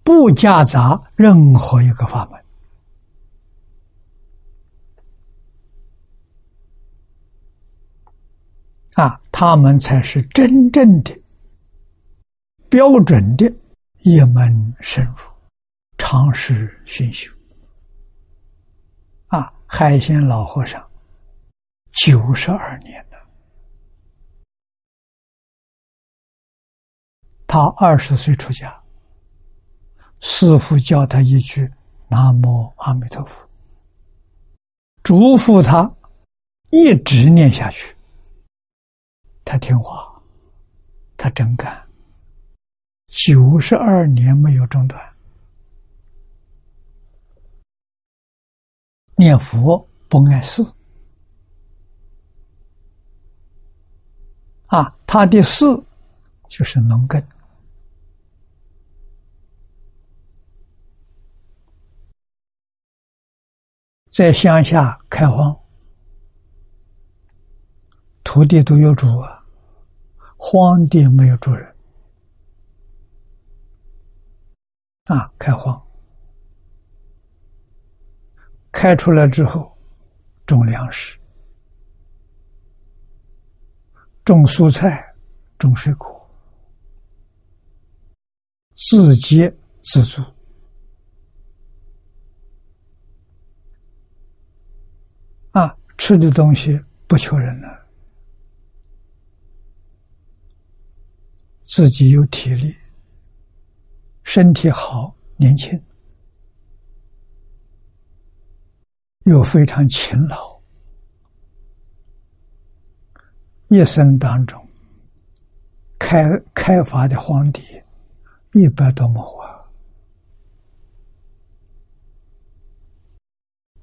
[0.03, 2.43] 不夹杂任何一个法门
[8.95, 11.17] 啊，他们才是真正的
[12.67, 13.49] 标准的
[13.99, 15.15] 一门深入、
[15.97, 17.31] 常识熏修
[19.27, 20.88] 啊，海鲜老和尚。
[22.01, 23.27] 九十二年了，
[27.45, 28.81] 他二十岁出家，
[30.21, 31.69] 师父教他一句
[32.07, 33.45] “南无阿弥陀佛”，
[35.03, 35.93] 嘱咐他
[36.69, 37.93] 一直念下去。
[39.43, 40.23] 他听话，
[41.17, 41.85] 他真干，
[43.07, 45.15] 九十二年没有中断，
[49.17, 50.63] 念佛不碍事。
[54.69, 55.65] 啊，他的事
[56.47, 57.21] 就是农耕，
[64.11, 65.59] 在乡下开荒，
[68.23, 69.43] 土地都有主啊，
[70.37, 71.75] 荒地没有主人。
[75.05, 75.81] 啊，开荒，
[78.71, 79.75] 开出来之后，
[80.45, 81.18] 种粮食。
[84.29, 85.03] 种蔬菜，
[85.57, 86.29] 种水果，
[88.75, 89.51] 自给
[89.81, 90.21] 自足
[95.49, 95.75] 啊！
[95.97, 97.87] 吃的东西不求人了，
[101.65, 102.71] 自己有体力，
[104.21, 105.83] 身体好，年轻，
[109.23, 110.58] 又非常勤劳。
[113.69, 114.59] 一生当中，
[115.99, 116.23] 开
[116.55, 117.61] 开发的荒地
[118.53, 119.61] 一百多亩啊，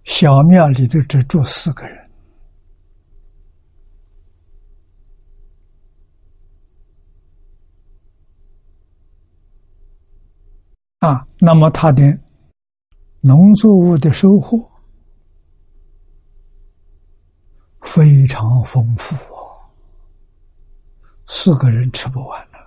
[0.02, 2.10] 小庙里头只住四个人
[10.98, 12.02] 啊，那么他的
[13.20, 14.68] 农作物的收获
[17.82, 19.35] 非常丰富。
[21.26, 22.58] 四个人吃不完了，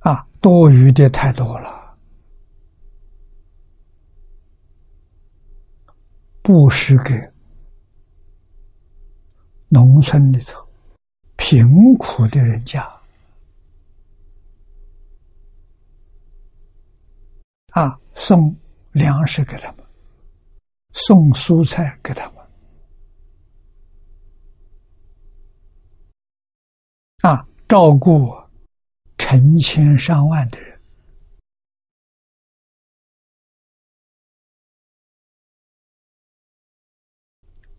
[0.00, 1.96] 啊，多余的太多了。
[6.42, 7.14] 布施给
[9.68, 10.66] 农村里头
[11.36, 11.66] 贫
[11.98, 12.82] 苦的人家，
[17.72, 18.56] 啊，送
[18.92, 19.84] 粮食给他们，
[20.94, 22.37] 送蔬菜给他们。
[27.22, 28.32] 啊，照顾
[29.16, 30.80] 成千上万的人，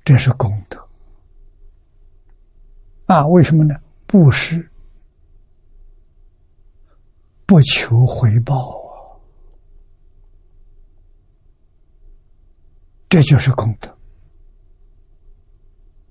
[0.03, 0.85] 这是功德。
[3.05, 3.73] 啊，为什么呢？
[4.05, 4.69] 布施
[7.45, 9.15] 不求回报啊，
[13.07, 13.97] 这就是功德。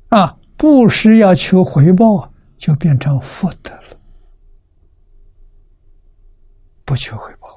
[0.08, 2.32] 啊，布施要求回报啊。
[2.58, 4.00] 就变成福德了，
[6.84, 7.56] 不求回报。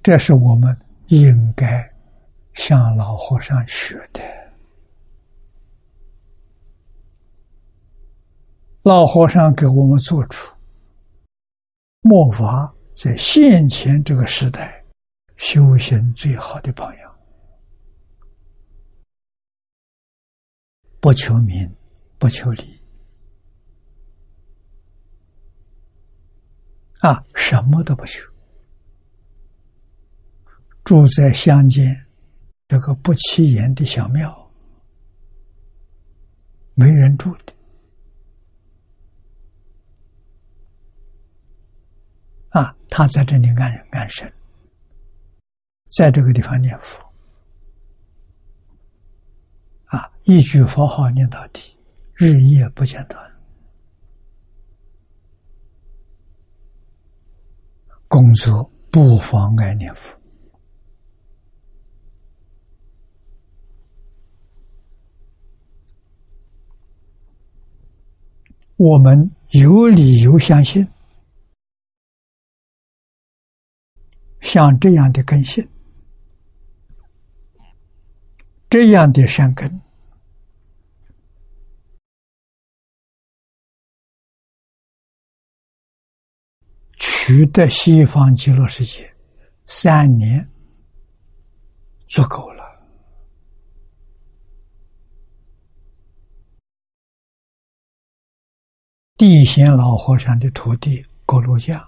[0.00, 0.78] 这是我们
[1.08, 1.92] 应该
[2.54, 4.22] 向老和尚学的。
[8.84, 10.38] 老和尚给我们做主
[12.00, 14.84] 末法在现前这个时代
[15.36, 17.18] 修行最好的榜样，
[21.00, 21.70] 不求名，
[22.18, 22.80] 不求利，
[27.00, 28.22] 啊，什么都不求。
[30.84, 32.06] 住在乡间
[32.66, 34.50] 这个不起眼的小庙，
[36.74, 37.52] 没人住的
[42.50, 44.32] 啊，他在这里安安身，
[45.96, 47.04] 在这个地方念佛。
[49.86, 51.76] 啊，一句佛号念到底，
[52.14, 53.22] 日夜不间断，
[58.06, 60.14] 工作不妨碍念佛。
[68.76, 70.86] 我们有理由相信，
[74.48, 75.68] 像这样的根性，
[78.70, 79.78] 这样的善根，
[86.96, 89.14] 取得西方极乐世界
[89.66, 90.48] 三年
[92.06, 92.64] 足够了。
[99.18, 101.86] 地贤老和尚的徒弟郭罗匠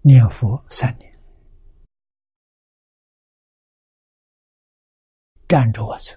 [0.00, 1.17] 念佛三年，
[5.48, 6.14] 站着我走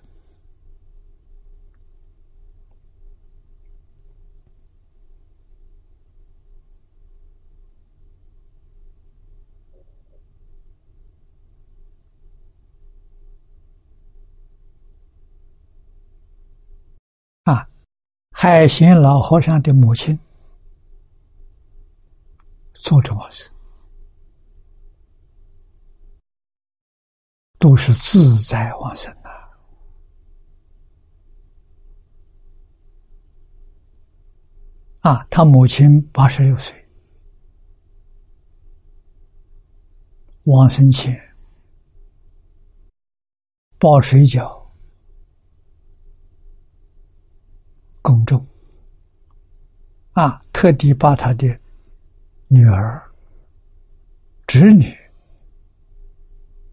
[17.44, 17.66] 啊。
[18.32, 20.20] 海贤老和尚的母亲
[22.74, 23.50] 做这么事，
[27.60, 29.30] 都是自在往生的。
[35.02, 36.76] 啊，他母亲八十六岁，
[40.44, 41.20] 往生前
[43.78, 44.62] 包水饺。
[48.04, 48.44] 公众
[50.14, 51.48] 啊，特地把他的
[52.48, 53.02] 女儿、
[54.48, 54.92] 侄女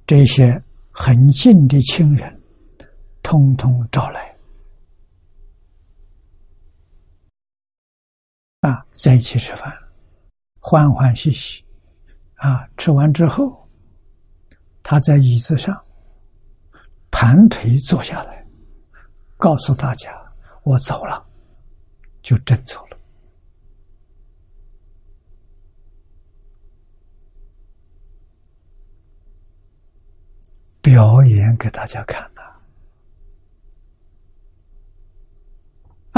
[0.07, 2.43] 这些很近的亲人，
[3.23, 4.28] 通通找来
[8.69, 9.73] 啊，在一起吃饭，
[10.61, 11.65] 欢欢喜喜
[12.35, 12.69] 啊。
[12.77, 13.67] 吃完之后，
[14.83, 15.75] 他在椅子上
[17.11, 18.45] 盘腿坐下来，
[19.39, 20.15] 告诉大家。
[20.65, 21.27] 我走了，
[22.21, 22.99] 就真走了。
[30.83, 32.43] 表演给大家看呐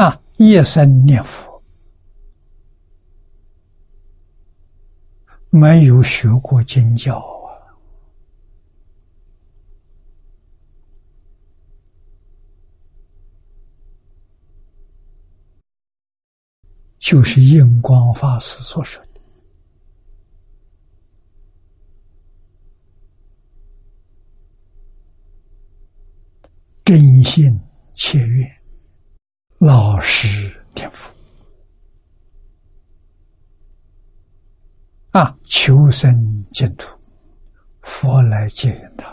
[0.03, 0.21] 啊！
[0.39, 1.50] 夜深念佛，
[5.51, 7.23] 没有学过经教。
[16.99, 19.21] 就是印光法师所说的
[26.85, 27.59] 真心
[27.95, 28.49] 切愿，
[29.59, 30.29] 老实
[30.73, 31.13] 念佛
[35.11, 36.11] 啊，求生
[36.53, 36.89] 净土，
[37.83, 39.13] 佛来接引他。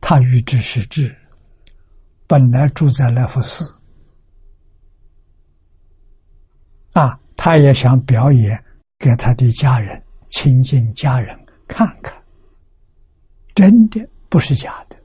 [0.00, 1.14] 他欲知是智，
[2.26, 3.64] 本来住在来福寺。
[6.92, 8.62] 啊，他也想表演
[8.98, 11.38] 给他的家人、亲近家人
[11.68, 12.14] 看看，
[13.54, 14.96] 真的不是假的。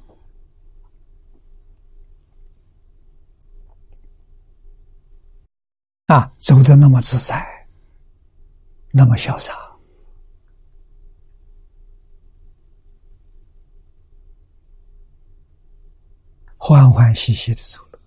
[6.08, 7.46] 啊，走的那么自在，
[8.98, 9.54] 那么潇洒，
[16.58, 18.00] 欢欢喜喜的走了。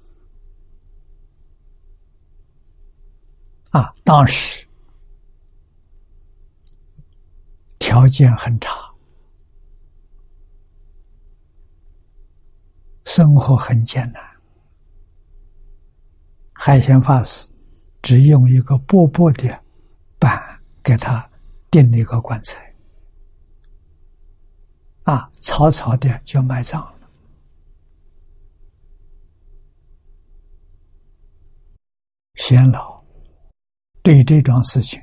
[3.70, 4.66] 啊，当时
[7.78, 8.93] 条件很差，
[13.05, 14.20] 生活很艰难。
[16.53, 17.49] 海贤法师
[18.03, 19.64] 只用一个薄薄的
[20.82, 21.28] 给他
[21.70, 22.74] 钉了一个棺材，
[25.04, 27.10] 啊，草草的就埋葬了。
[32.34, 33.00] 贤老
[34.02, 35.00] 对这桩事情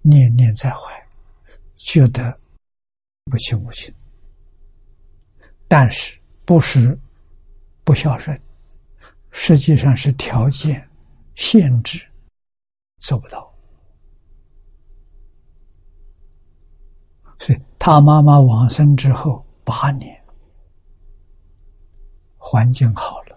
[0.00, 0.90] 念念在怀，
[1.76, 2.40] 觉得
[3.26, 3.94] 不亲母亲，
[5.68, 6.98] 但是不是
[7.84, 8.40] 不孝顺，
[9.30, 10.88] 实际上是条件
[11.36, 12.04] 限制
[12.98, 13.51] 做不到。
[17.42, 20.16] 所以他妈妈往生之后八年，
[22.36, 23.36] 环境好了，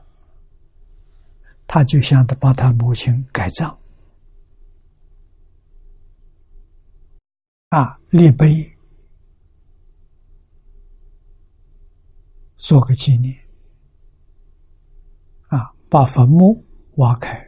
[1.65, 3.75] 他就想着把他母亲改葬，
[7.69, 8.71] 啊，立碑，
[12.57, 13.35] 做个纪念，
[15.47, 16.63] 啊，把坟墓
[16.97, 17.43] 挖开，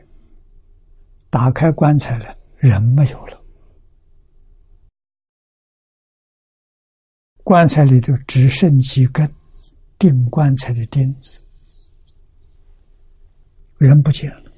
[1.30, 3.37] 打开棺材了，人没有了。
[7.48, 9.26] 棺材里头只剩几根
[9.98, 11.41] 钉棺材的钉子，
[13.78, 14.52] 人不见了。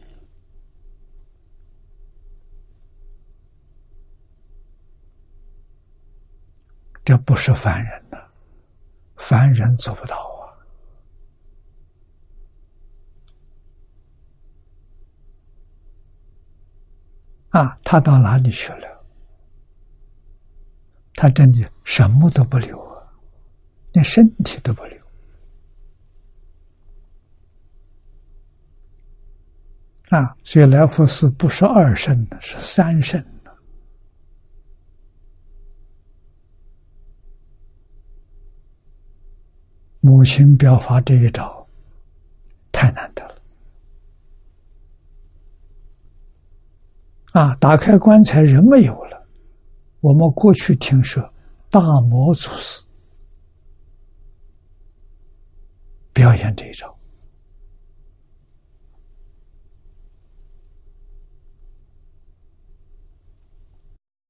[7.05, 8.17] 这不是凡人呐，
[9.15, 10.15] 凡人做不到
[17.51, 17.61] 啊！
[17.61, 18.98] 啊，他到哪里去了？
[21.21, 23.03] 他真的什么都不留啊，
[23.91, 24.97] 连身体都不留
[30.11, 30.33] 啊！
[30.45, 33.21] 所以来福寺不是二圣，是三圣。
[39.99, 41.67] 母亲表发这一招，
[42.71, 43.35] 太难得了
[47.33, 47.53] 啊！
[47.55, 49.18] 打开棺材，人没有了。
[50.01, 51.21] 我们过去听说
[51.69, 52.85] 大魔祖师
[56.13, 56.97] 表演这一招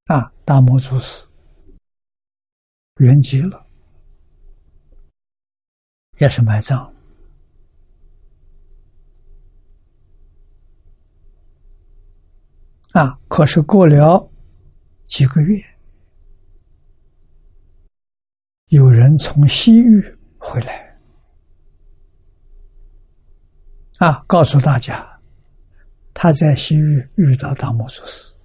[0.05, 1.27] 啊，大魔祖师
[2.97, 3.65] 圆寂了，
[6.17, 6.91] 也是埋葬
[12.93, 14.28] 啊，可是过了。
[15.09, 15.59] 几个月，
[18.67, 19.99] 有人从西域
[20.37, 20.99] 回来，
[23.97, 25.19] 啊，告诉大家，
[26.13, 28.35] 他在西域遇到大摩祖师，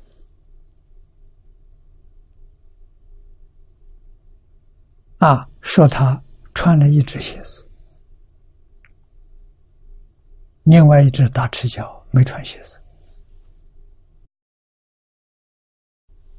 [5.18, 7.68] 啊，说他穿了一只鞋子，
[10.62, 12.80] 另外一只大赤脚没穿鞋子。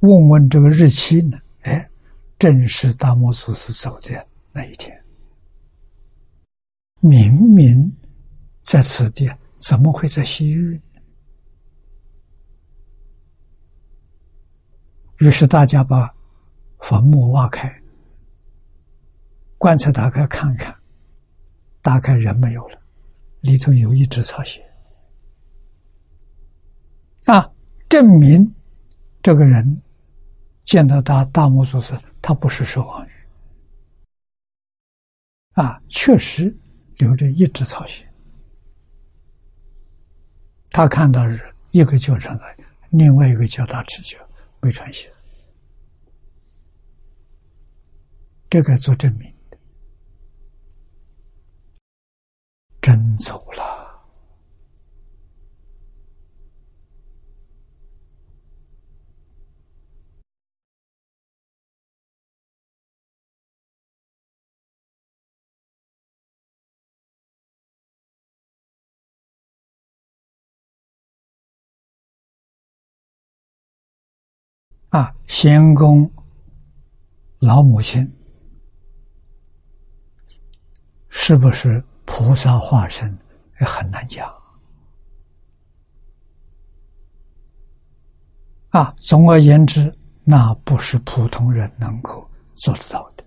[0.06, 1.38] 问问这个日期呢？
[1.62, 1.90] 哎，
[2.38, 4.96] 正是大摩祖师走的那一天。
[7.00, 7.92] 明明
[8.62, 9.28] 在此地，
[9.58, 10.80] 怎么会在西域？
[15.20, 16.14] 于是大家把
[16.80, 17.74] 坟墓挖开，
[19.58, 20.76] 棺材打开看看，
[21.82, 22.80] 打开人没有了，
[23.42, 24.62] 里头有一只草鞋。
[27.26, 27.50] 啊，
[27.90, 28.54] 证明
[29.24, 29.82] 这个人。
[30.66, 33.12] 见到他大魔祖师，他不是说妄语，
[35.54, 36.54] 啊，确实
[36.98, 38.04] 留着一只草鞋。
[40.72, 42.58] 他看到是一个叫成来，
[42.90, 44.18] 另外一个叫大赤脚，
[44.60, 45.10] 没穿鞋，
[48.50, 49.32] 这个做证明，
[52.82, 53.65] 真走了。
[74.96, 76.10] 啊，仙公
[77.40, 78.10] 老母亲
[81.10, 83.14] 是不是菩萨化身？
[83.60, 84.34] 也很难讲。
[88.70, 89.94] 啊，总而言之，
[90.24, 93.26] 那不是普通人能够做得到的。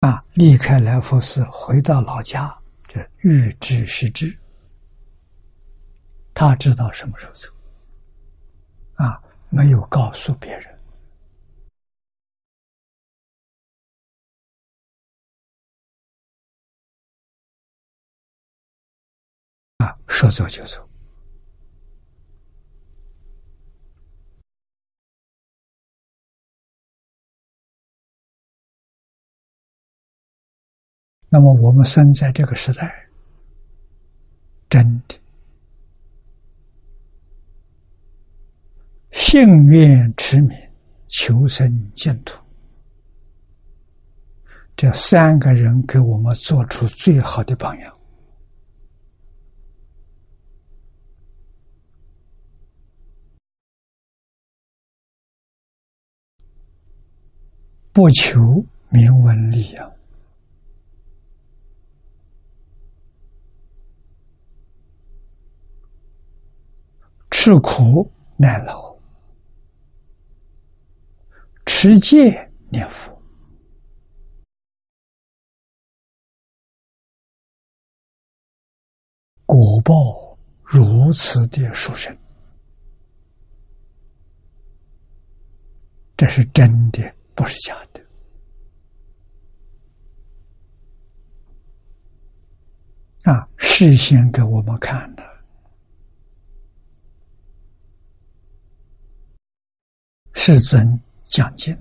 [0.00, 2.52] 啊，离开来福寺，回到老家，
[2.88, 4.36] 这预知是知，
[6.34, 7.55] 他知道什么时候走。
[8.96, 9.20] 啊
[9.50, 10.76] 没有告诉别人。
[19.78, 20.86] 啊说走就走。
[31.28, 33.06] 那么我们生在这个时代
[34.70, 35.18] 真的
[39.28, 40.56] 幸愿持名，
[41.08, 42.40] 求生净土。
[44.76, 47.92] 这三个人给我们做出最好的榜样。
[57.92, 59.92] 不求名闻利养，
[67.32, 68.85] 吃苦耐劳，
[71.78, 73.12] 持戒念佛，
[79.44, 82.16] 果报如此的殊胜，
[86.16, 87.14] 这是真的。
[87.34, 88.00] 不是假的
[93.30, 93.46] 啊！
[93.58, 95.22] 事先给我们看的，
[100.32, 101.76] 世尊讲经，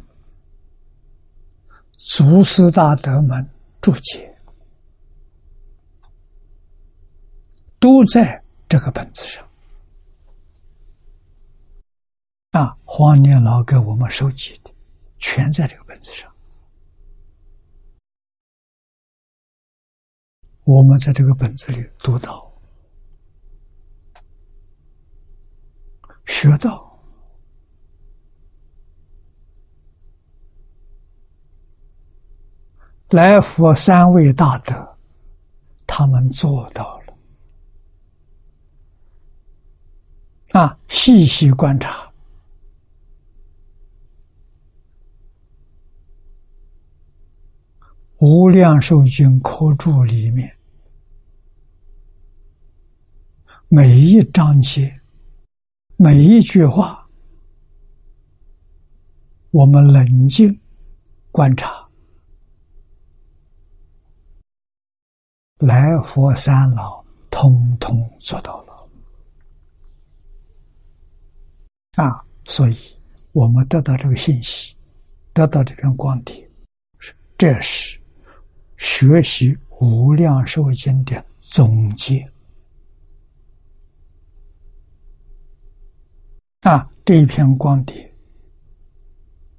[1.97, 3.49] 祖师大德们
[3.81, 4.37] 注解，
[7.79, 9.47] 都在这个本子上
[12.51, 12.77] 啊！
[12.83, 14.71] 黄年老给我们收集的。
[15.17, 16.31] 全在这个本子上，
[20.63, 22.53] 我们在这个本子里读到、
[26.27, 26.94] 学到，
[33.09, 34.97] 来佛三位大德，
[35.85, 37.13] 他们做到了
[40.59, 40.77] 啊！
[40.87, 42.11] 细细观察。
[48.27, 50.51] 《无量寿经》科注里面，
[53.67, 54.99] 每一章节、
[55.95, 57.07] 每一句话，
[59.51, 60.59] 我们冷静
[61.31, 61.84] 观察，
[65.59, 68.87] 来佛三老通通做到了
[71.95, 72.23] 啊！
[72.45, 72.77] 所以，
[73.31, 74.75] 我们得到这个信息，
[75.33, 76.49] 得到这片光碟，
[77.37, 77.99] 这是。
[78.77, 82.29] 学习《无量寿经》的总结
[86.63, 88.13] 啊，这一篇光碟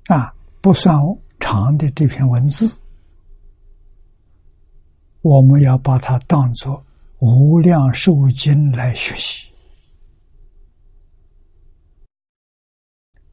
[0.09, 0.94] 啊，不算
[1.40, 2.70] 长的这篇文字，
[5.28, 6.81] 我们要把它当作
[7.19, 9.51] 《无量寿经》来学习，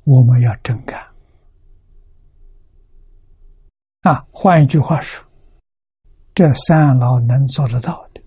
[0.03, 0.99] 我们要真干
[4.01, 4.25] 啊。
[4.31, 5.23] 换一句话说。
[6.33, 8.19] 这三老能做得到的，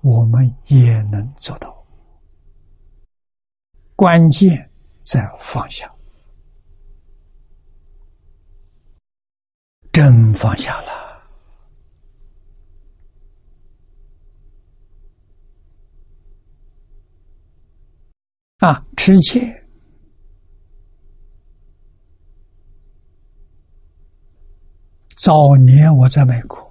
[0.00, 1.86] 我们也能做到。
[3.94, 4.70] 关键
[5.02, 5.94] 在放下，
[9.92, 11.03] 真放下了
[18.64, 18.82] 啊！
[18.96, 19.62] 持戒。
[25.16, 26.64] 早年我在美国。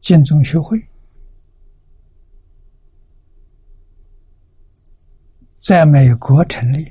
[0.00, 0.82] 建中学会
[5.58, 6.90] 在美国成立，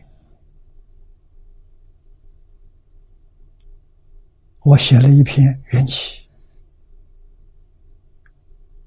[4.61, 6.29] 我写了一篇缘起，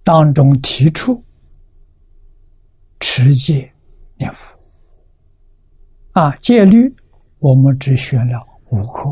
[0.05, 1.25] 当中提出
[3.01, 3.73] 持戒
[4.21, 4.55] 念佛
[6.13, 6.95] 啊，戒律
[7.39, 9.11] 我们只选了五科，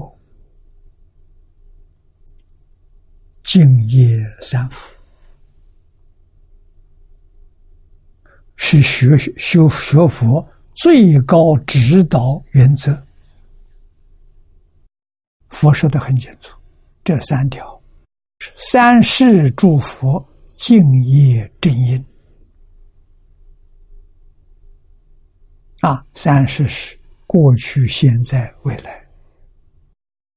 [3.43, 4.94] 敬业三福。
[8.56, 13.02] 是学修学佛最高指导原则。
[15.48, 16.55] 佛说的很清楚，
[17.02, 17.80] 这三条：
[18.56, 20.22] 三世诸佛
[20.56, 22.05] 敬业正因。
[25.89, 26.94] 啊，三世是
[27.27, 29.09] 过去、现在、未来，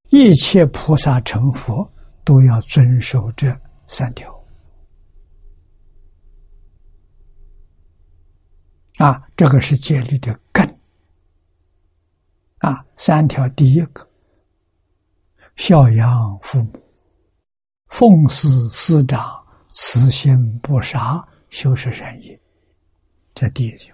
[0.07, 1.85] 一切菩萨成佛
[2.23, 3.53] 都要遵守这
[3.85, 4.33] 三条。
[8.95, 10.65] 啊，这个是戒律的根。
[12.59, 14.07] 啊，三条，第一个，
[15.57, 16.71] 孝养父母，
[17.87, 22.39] 奉事师长，慈心不杀，修持善业，
[23.33, 23.93] 这第一条。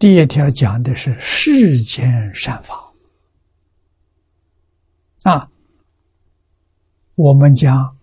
[0.00, 2.90] 第一条讲的是世间善法。
[5.24, 5.46] 啊，
[7.16, 7.98] 我们讲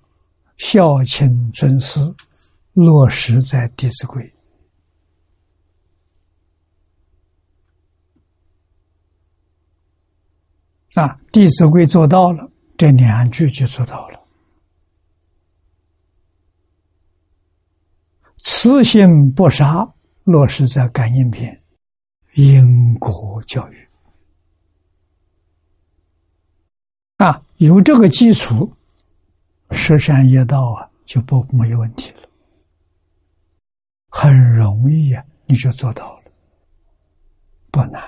[0.58, 2.00] 孝亲尊师，
[2.74, 4.32] 落实在《弟子规》
[11.02, 14.24] 啊，《弟子规》做到了，这两句就做到了。
[18.38, 19.96] 慈心不杀，
[20.26, 21.52] 落实在《感应篇》，
[22.38, 23.88] 因果教育
[27.18, 28.72] 啊，有这个基础。
[29.72, 32.30] 十善业道啊，就不没有问题了，
[34.10, 36.32] 很容易呀，你就做到了，
[37.72, 38.02] 不难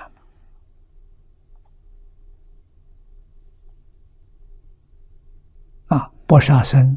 [5.88, 6.10] 啊！
[6.26, 6.96] 不杀生，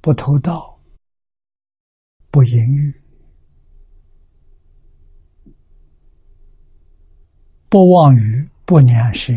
[0.00, 0.78] 不偷盗，
[2.30, 3.02] 不淫欲，
[7.74, 9.32] 不妄语，不两舌，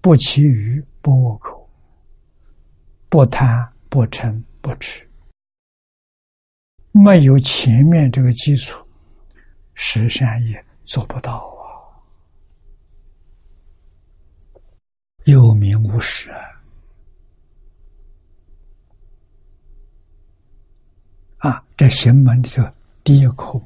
[0.00, 1.70] 不绮语，不恶口。
[3.08, 5.08] 不贪不嗔不痴，
[6.90, 8.84] 没有前面这个基础，
[9.74, 11.94] 十善业做不到啊，
[15.22, 16.40] 有名无实啊！
[21.38, 22.68] 啊，这行门里头
[23.04, 23.62] 第一口，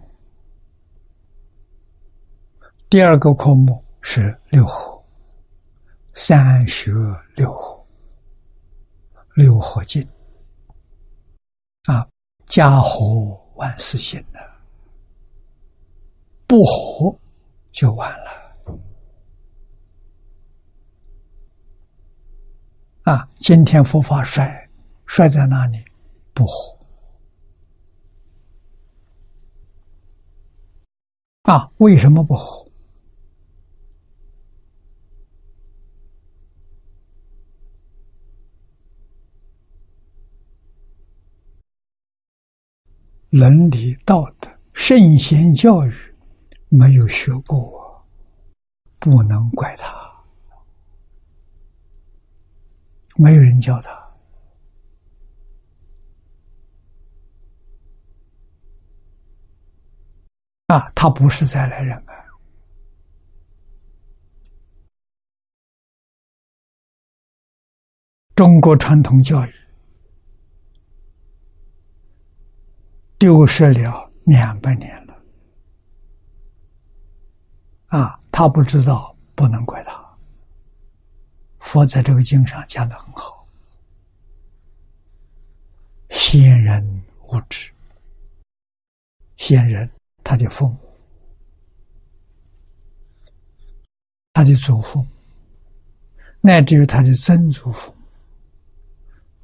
[2.97, 5.05] 第二个科目是六合，
[6.15, 6.91] 三学
[7.35, 7.87] 六合。
[9.35, 10.03] 六合敬
[11.85, 12.09] 啊，
[12.47, 14.41] 家和万事兴的，
[16.47, 17.15] 不和
[17.71, 18.81] 就完了。
[23.03, 24.71] 啊，今天佛法衰，
[25.05, 25.85] 衰在哪里？
[26.33, 26.79] 不和。
[31.43, 32.66] 啊，为什么不和？
[43.31, 45.93] 伦理道德、圣贤教育
[46.69, 48.07] 没有学过，
[48.99, 49.95] 不能怪他，
[53.17, 53.93] 没有人教他
[60.69, 62.15] 啊，他不是再来人啊。
[68.35, 69.56] 中国传统教育。
[73.19, 75.15] 丢失了两百年了，
[77.87, 80.05] 啊，他不知道，不能怪他。
[81.59, 83.47] 佛在这个经上讲的很好，
[86.11, 87.71] 先人无知，
[89.37, 89.91] 先人
[90.23, 90.79] 他的父母、
[94.35, 95.05] 他的祖父，
[96.41, 97.93] 乃至于他的曾祖父，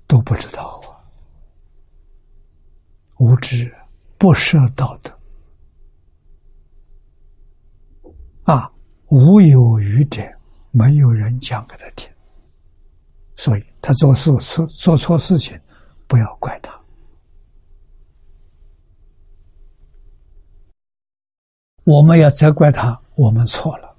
[0.06, 0.80] 都不知道。
[3.22, 3.72] 无知，
[4.18, 5.16] 不设道德，
[8.42, 8.68] 啊，
[9.10, 10.20] 无有余者，
[10.72, 12.10] 没有人讲给他听，
[13.36, 15.56] 所以他做事错做错事情，
[16.08, 16.76] 不要怪他。
[21.84, 23.96] 我们要责怪他，我们错了，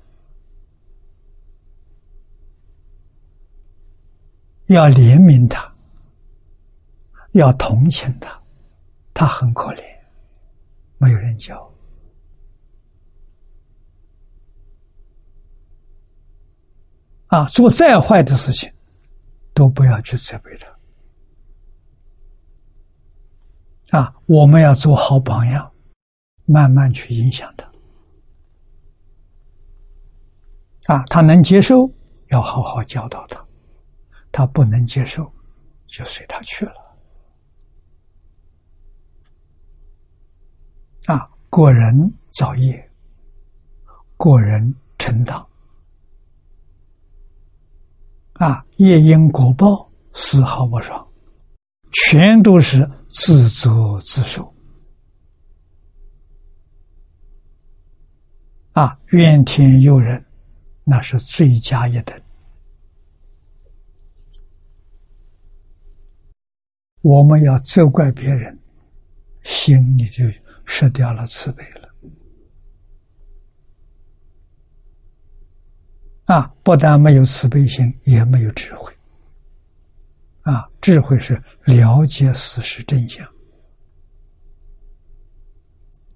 [4.66, 5.74] 要怜悯他，
[7.32, 8.43] 要同情他。
[9.14, 9.84] 他很可怜，
[10.98, 11.72] 没有人教
[17.28, 17.46] 啊！
[17.46, 18.72] 做再坏的事情，
[19.54, 20.52] 都不要去责备
[23.90, 24.16] 他啊！
[24.26, 25.72] 我们要做好榜样，
[26.46, 27.72] 慢慢去影响他
[30.94, 31.04] 啊！
[31.06, 31.76] 他能接受，
[32.28, 33.40] 要好好教导他；
[34.32, 35.32] 他不能接受，
[35.88, 36.83] 就随他去了。
[41.54, 42.92] 啊，个人造业，
[44.18, 45.46] 个人承担，
[48.34, 51.08] 啊，业因果报丝毫不爽，
[51.92, 54.52] 全都是自作自受，
[58.72, 60.26] 啊，怨天尤人，
[60.84, 62.20] 那是罪加一等。
[67.02, 68.58] 我们要责怪别人，
[69.44, 70.24] 心里就。
[70.66, 71.94] 失掉了慈悲了，
[76.26, 76.54] 啊！
[76.64, 78.94] 不但没有慈悲心，也没有智慧。
[80.42, 83.26] 啊，智慧是了解事实真相，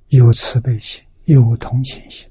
[0.07, 2.29] 有慈悲心，有同情心。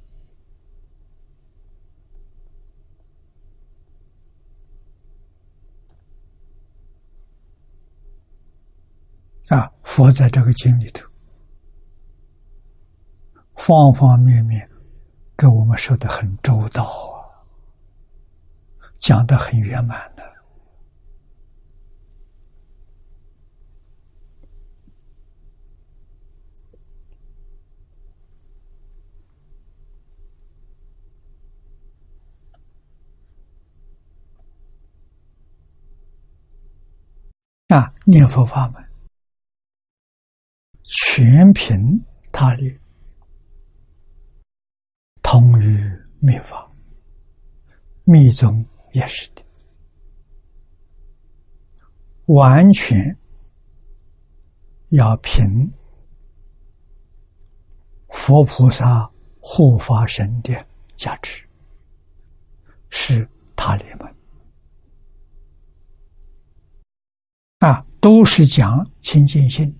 [9.48, 11.08] 啊，佛在这个经里头，
[13.56, 14.70] 方方面面
[15.36, 17.26] 给我们说的很周到啊，
[18.98, 20.24] 讲的很圆满的。
[37.74, 38.82] 啊，念佛法门。
[40.84, 41.76] 全凭
[42.30, 42.78] 他的，
[45.28, 46.70] 通于密法，
[48.04, 49.42] 密宗也是的，
[52.26, 52.96] 完全
[54.90, 55.44] 要凭
[58.10, 61.44] 佛菩萨护法神的加持，
[62.88, 64.14] 是他力门。
[67.58, 69.76] 啊，都是讲清净心。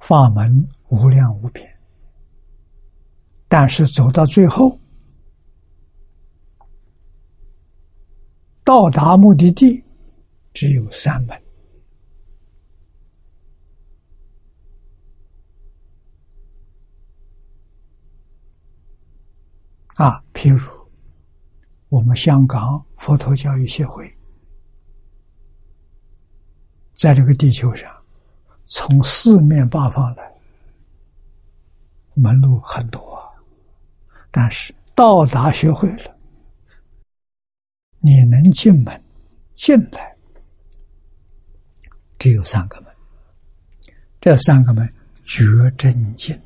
[0.00, 1.71] 法门无量无边，
[3.52, 4.80] 但是走到最后，
[8.64, 9.84] 到达目的地
[10.54, 11.38] 只有三门
[19.96, 20.18] 啊。
[20.32, 20.66] 譬如
[21.90, 24.10] 我们香港佛陀教育协会，
[26.94, 27.94] 在这个地球上。
[28.64, 30.32] 从四面八方来，
[32.14, 33.11] 门路很多，
[34.32, 36.18] 但是到达学会了，
[38.00, 39.04] 你能进门
[39.54, 40.16] 进来，
[42.18, 42.92] 只有三个门，
[44.20, 44.92] 这三个门
[45.24, 45.44] 绝
[45.78, 46.36] 真境，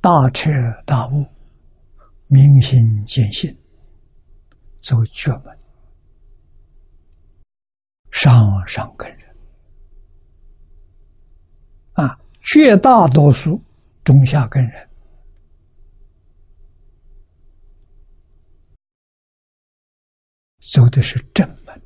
[0.00, 0.50] 大彻
[0.84, 1.24] 大悟，
[2.26, 3.56] 明心见性。
[4.80, 5.58] 走绝门，
[8.10, 9.34] 上上根人
[11.94, 13.60] 啊，绝大多数
[14.04, 14.88] 中下根人
[20.60, 21.82] 走的是正门，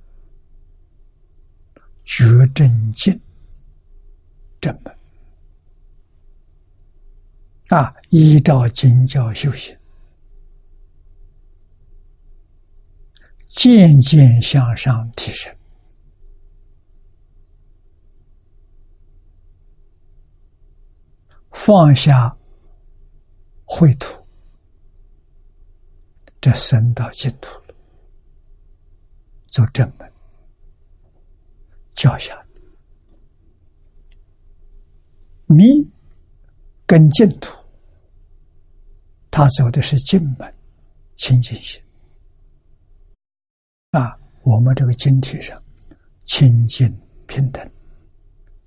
[2.04, 2.24] 绝
[2.54, 3.18] 正境
[4.60, 4.98] 正门
[7.68, 9.76] 啊，依照经教修行。
[13.48, 15.54] 渐渐向上提升，
[21.58, 22.34] 放下
[23.66, 24.24] 秽土，
[26.40, 27.74] 这升到净土了，
[29.50, 30.10] 走正门，
[31.94, 32.60] 教下的
[35.46, 35.64] 密
[36.86, 37.52] 跟净土，
[39.28, 40.54] 他走的是进门，
[41.16, 41.82] 清净心。
[43.90, 45.60] 啊，我们这个经体上
[46.24, 46.88] 清净
[47.26, 47.68] 平等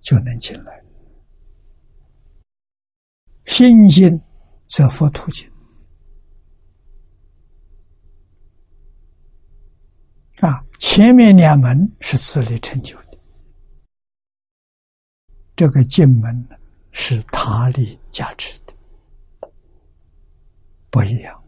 [0.02, 0.81] 就能进来，
[3.52, 4.18] 心净
[4.66, 5.46] 则佛土净。
[10.40, 13.20] 啊，前面两门是自力成就的，
[15.54, 16.48] 这个进门
[16.94, 18.74] 是他力加持的，
[20.90, 21.44] 不一样。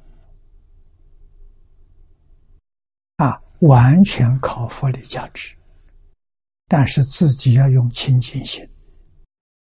[3.16, 3.42] 啊。
[3.62, 5.56] 完全靠佛力加持，
[6.68, 8.70] 但是自己要用清净心，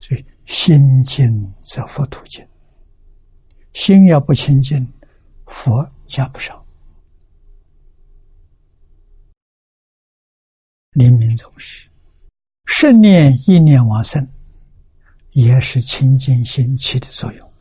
[0.01, 2.47] 所以心净则佛土净。
[3.73, 4.91] 心要不清净，
[5.45, 6.63] 佛加不上。
[10.91, 11.89] 临命终时，
[12.65, 14.25] 圣念一念往生，
[15.31, 17.51] 也是清净心起的作用。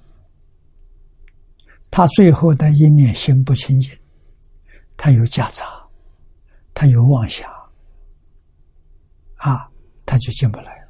[1.90, 3.90] 他最后的一念心不清净，
[4.97, 5.65] 他有夹杂。
[6.77, 7.48] 他有妄想，
[9.36, 9.70] 啊，
[10.05, 10.84] 他就进不来。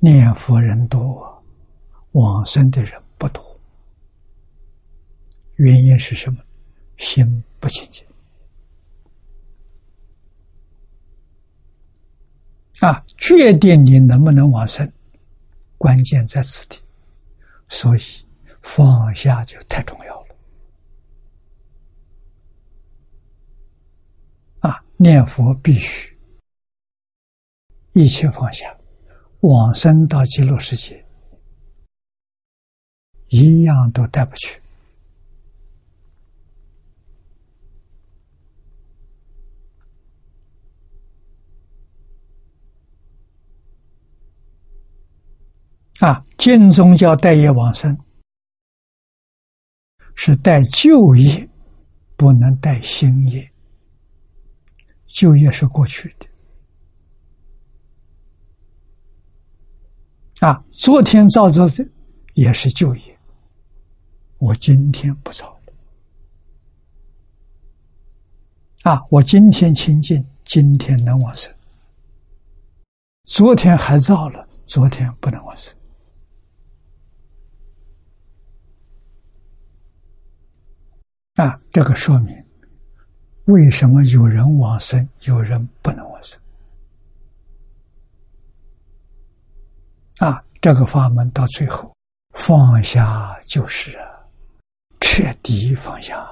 [0.00, 1.42] 念佛人多，
[2.12, 3.60] 往生的人不多。
[5.56, 6.38] 原因是什么？
[6.98, 8.04] 心不清净。
[12.80, 14.88] 啊，决定你能不能往生，
[15.76, 16.78] 关键在此地。
[17.68, 18.00] 所以
[18.62, 20.36] 放下就太重要了
[24.60, 24.80] 啊。
[24.96, 26.16] 念佛必须
[27.94, 28.77] 一切放下，
[29.40, 31.04] 往生到极乐世界，
[33.28, 34.60] 一样都带不去。
[46.00, 47.98] 啊，净宗教待业往生，
[50.14, 51.48] 是带旧业，
[52.16, 53.52] 不能带新业。
[55.06, 56.27] 旧业是过去的。
[60.40, 61.84] 啊，昨天造作的
[62.34, 63.18] 也是旧业，
[64.38, 65.58] 我今天不造了。
[68.84, 71.52] 啊，我今天清净，今天能往生。
[73.24, 75.74] 昨天还造了，昨天不能往生。
[81.34, 82.34] 啊，这个说明
[83.46, 86.40] 为什么有人往生，有人不能往生。
[90.18, 91.94] 啊，这个法门到最后
[92.34, 93.96] 放下就是
[95.00, 96.26] 彻底放下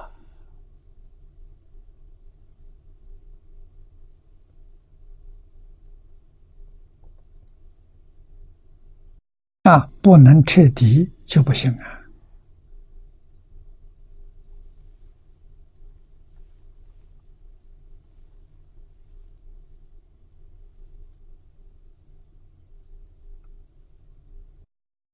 [9.63, 11.93] 啊，不能彻底就不行啊。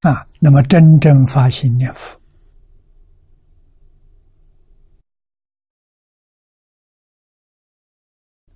[0.02, 2.20] 啊，那么真正发心念佛，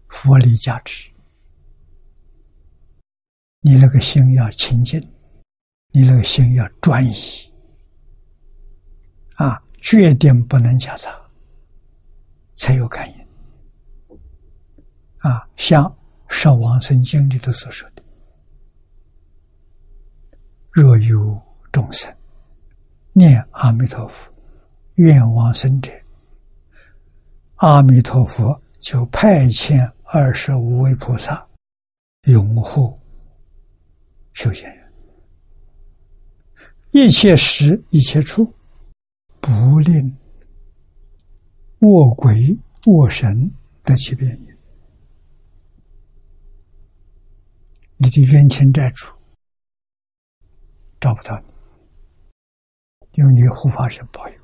[0.09, 1.09] 佛力加持，
[3.61, 4.99] 你那个心要清净，
[5.93, 7.14] 你那个心要专一，
[9.35, 11.18] 啊，决定不能夹杂，
[12.57, 14.19] 才有感应。
[15.19, 15.85] 啊，像
[16.27, 18.03] 《十往生经》里头所说的。
[20.69, 22.11] 若有众生
[23.14, 24.27] 念阿弥陀佛，
[24.95, 25.91] 愿往生者，
[27.56, 31.48] 阿弥陀佛就派遣二十五位菩萨
[32.23, 32.99] 拥护
[34.34, 34.94] 修行人，
[36.91, 38.52] 一切时一切处，
[39.39, 40.15] 不令
[41.80, 43.52] 卧鬼卧神
[43.84, 44.48] 得其便宜。
[47.98, 49.06] 你的冤亲债主。
[50.99, 51.53] 找不到你，
[53.18, 54.35] 有你护法神保佑。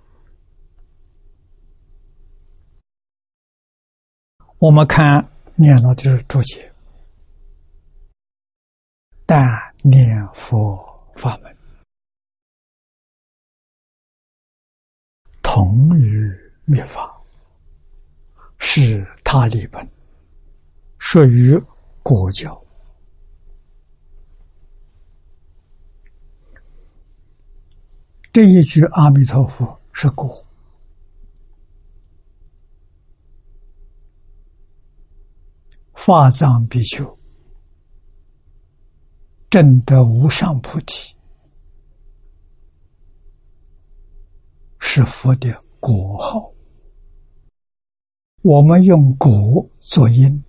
[4.57, 5.23] 我们看
[5.55, 6.73] 念了就是注解，
[9.27, 9.47] 但
[9.83, 10.75] 念佛
[11.13, 11.55] 法门
[15.43, 16.27] 同于
[16.65, 17.15] 灭法，
[18.57, 19.87] 是他立本，
[20.97, 21.55] 属于
[22.01, 22.62] 国教。
[28.33, 30.43] 这一句阿弥陀佛是果，
[35.93, 37.15] 法藏比丘
[39.51, 41.15] 证得无上菩提，
[44.79, 46.51] 是佛的果号。
[48.41, 49.29] 我们用果
[49.79, 50.43] 作因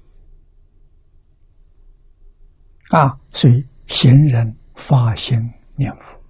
[2.89, 5.39] 啊，所以行人发心
[5.77, 6.24] 念佛。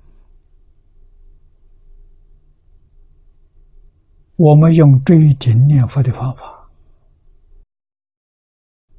[4.37, 6.69] 我们用追顶念佛的方法，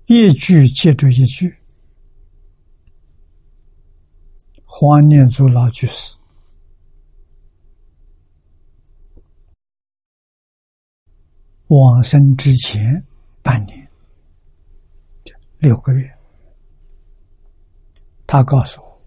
[0.05, 1.57] 一句接着一句。
[4.63, 6.17] 黄念祖老居士
[11.67, 13.05] 往生之前
[13.41, 13.89] 半年，
[15.59, 16.17] 六个月，
[18.27, 19.01] 他告诉我，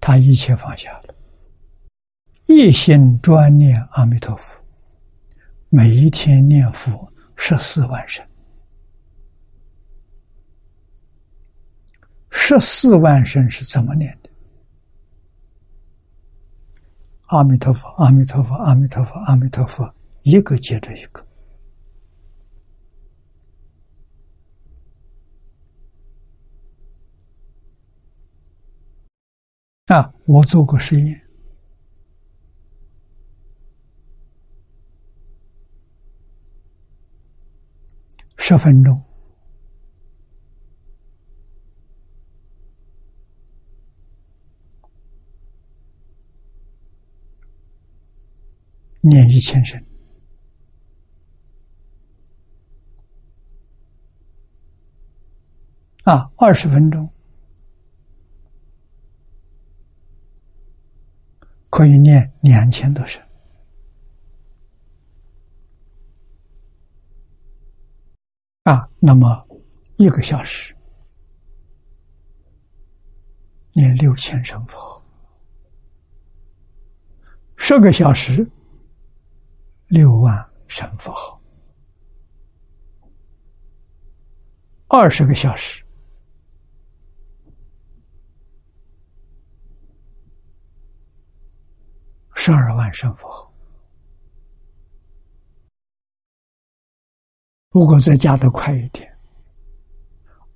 [0.00, 0.97] 他一切放下。
[2.60, 4.60] 一心专念阿弥陀佛，
[5.68, 8.26] 每一天念佛十四万声，
[12.30, 14.30] 十四万声是怎么念的？
[17.26, 21.24] 阿弥陀佛，阿弥陀佛，阿弥陀佛，阿弥陀佛，一个接着一个。
[29.94, 31.27] 啊，我做过实验。
[38.48, 38.98] 十分钟，
[49.02, 49.78] 念一千声
[56.04, 56.32] 啊！
[56.38, 57.06] 二十分钟
[61.68, 63.27] 可以念两千多声。
[68.68, 69.48] 啊，那么
[69.96, 70.76] 一个小时
[73.72, 75.02] 念六千声佛，
[77.56, 78.46] 十个小时
[79.86, 81.40] 六万声佛号，
[84.88, 85.82] 二十个小时，
[92.34, 93.47] 十二万声佛
[97.70, 99.14] 如果再加的快一点，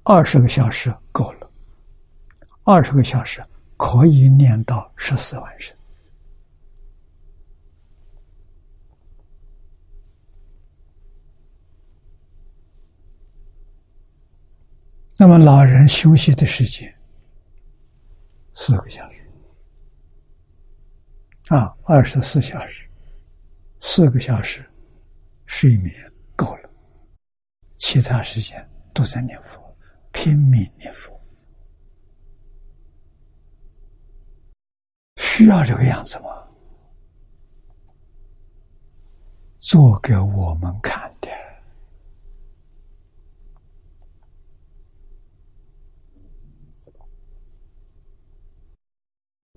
[0.02, 1.50] 二十个小时够了。
[2.64, 3.44] 二十个小时
[3.76, 5.76] 可以念到十四万声。
[15.18, 16.92] 那么老人休息的时间
[18.54, 19.20] 四个小时
[21.48, 22.88] 啊，二十四小时，
[23.80, 24.64] 四个小时
[25.46, 26.11] 睡眠，
[27.82, 28.64] 其他时间
[28.94, 29.60] 都在念佛，
[30.12, 31.20] 拼命念佛。
[35.16, 36.30] 需要这个样子吗？
[39.58, 41.28] 做给我们看的。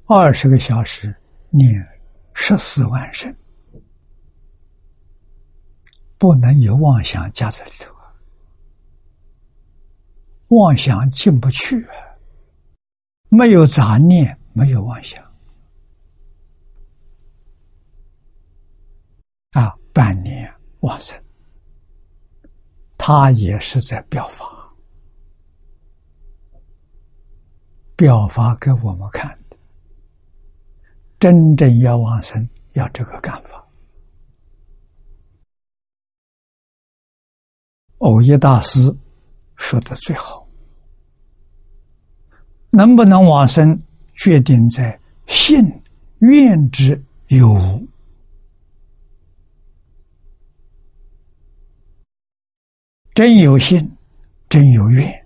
[0.08, 1.16] 二十个小时
[1.52, 1.72] 念
[2.34, 3.34] 十四万声，
[6.18, 7.95] 不能有妄想加在里头！
[10.50, 11.86] 妄想进不去！
[13.30, 15.24] 没有杂念，没有妄想。
[19.52, 21.20] 啊，半年往生，
[22.98, 24.46] 他也是在表法，
[27.96, 29.58] 表法给我们看的。
[31.20, 33.66] 真正要往生，要这个干法。
[38.00, 38.96] 偶一大师
[39.56, 40.48] 说的最好，
[42.70, 43.82] 能不能往生，
[44.16, 45.64] 决定在信
[46.20, 47.88] 愿之有无。
[53.14, 53.90] 真有信，
[54.50, 55.26] 真有愿，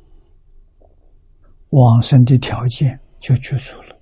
[1.70, 4.00] 往生的条件就具足了。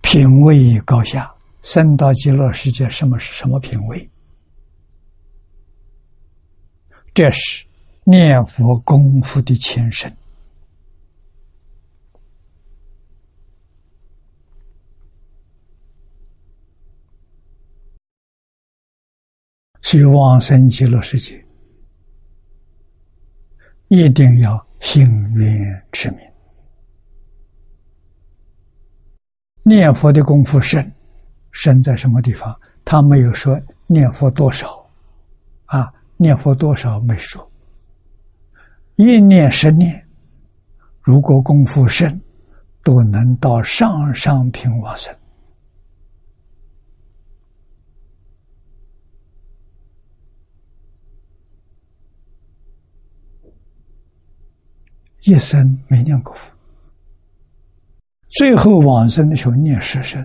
[0.00, 1.32] 品位高下，
[1.62, 4.10] 生到极乐世界，什么是什么品位？
[7.16, 7.64] 这是
[8.04, 10.14] 念佛功夫的前身。
[19.80, 21.42] 去往生极乐世界，
[23.88, 26.18] 一定要心愿持名，
[29.62, 30.92] 念佛的功夫深，
[31.50, 32.54] 深在什么地方？
[32.84, 34.86] 他没有说念佛多少，
[35.64, 37.50] 啊，念佛多少没说，
[38.96, 40.06] 一念十念，
[41.02, 42.20] 如果功夫深，
[42.82, 45.14] 都能到上上品往生。
[55.22, 56.52] 一生没念过佛，
[58.28, 60.24] 最后往生的时候念十声，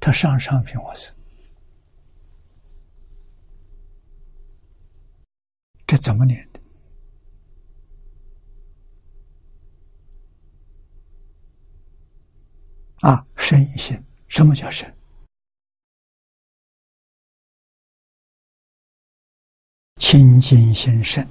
[0.00, 1.14] 他上上品往生，
[5.88, 6.60] 这怎么念的？
[13.08, 13.98] 啊，深心，
[14.28, 14.94] 什么叫深？
[19.96, 21.26] 清净心深。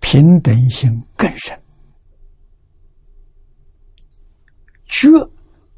[0.00, 1.60] 平等心更深，
[4.86, 5.08] 觉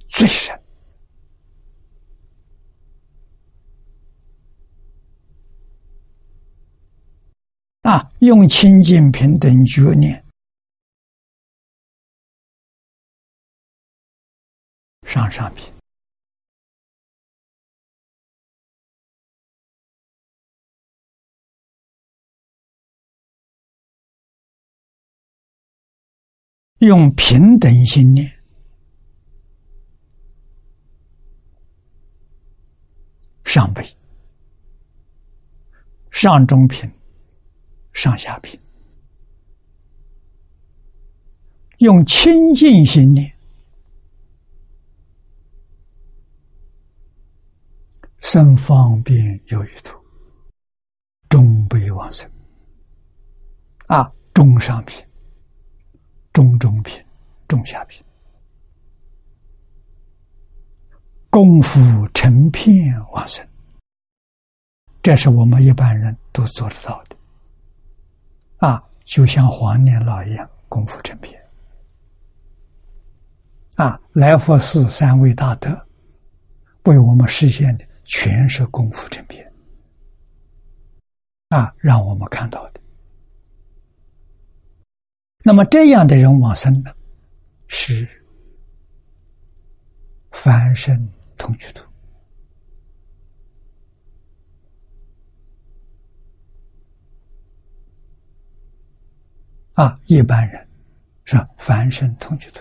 [0.08, 0.61] 最深
[7.82, 8.10] 啊！
[8.20, 10.24] 用清净平等觉念
[15.04, 15.72] 上上品。
[26.78, 28.28] 用平等心念，
[33.44, 33.96] 上辈、
[36.10, 36.90] 上中品、
[37.92, 38.58] 上下品，
[41.78, 43.32] 用清净心念，
[48.20, 49.96] 生方便有余土，
[51.28, 52.30] 中辈往生，
[53.86, 55.04] 啊，中上品。
[56.32, 56.98] 中中品、
[57.46, 58.02] 中下品，
[61.28, 62.74] 功夫成片
[63.12, 63.46] 往生，
[65.02, 67.16] 这是我们一般人都做得到的。
[68.62, 71.36] 啊，就像黄年老一样，功夫成片。
[73.74, 75.68] 啊，来佛寺三位大德，
[76.84, 79.52] 为我们实现的全是功夫成片
[81.48, 82.80] 啊，让我们看到的。
[85.42, 86.94] 那么这样的人往生呢，
[87.66, 88.08] 是
[90.30, 91.82] 凡圣同居土
[99.74, 100.68] 啊，一般人
[101.24, 102.60] 是吧凡圣同居土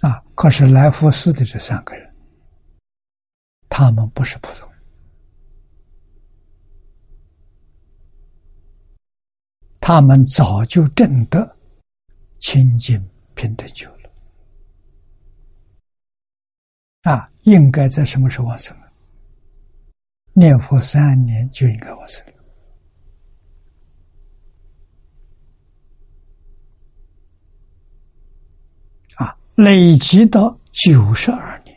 [0.00, 0.22] 啊。
[0.34, 2.14] 可是来福寺的这三个人，
[3.68, 4.76] 他们不是普通人。
[9.80, 11.56] 他们早就证得
[12.40, 13.00] 清净
[13.34, 14.10] 平等觉了
[17.02, 17.30] 啊！
[17.42, 18.76] 应该在什么时候往生？
[20.32, 22.32] 念佛三年就应该往生了
[29.14, 29.38] 啊！
[29.56, 31.74] 累积到九十二年。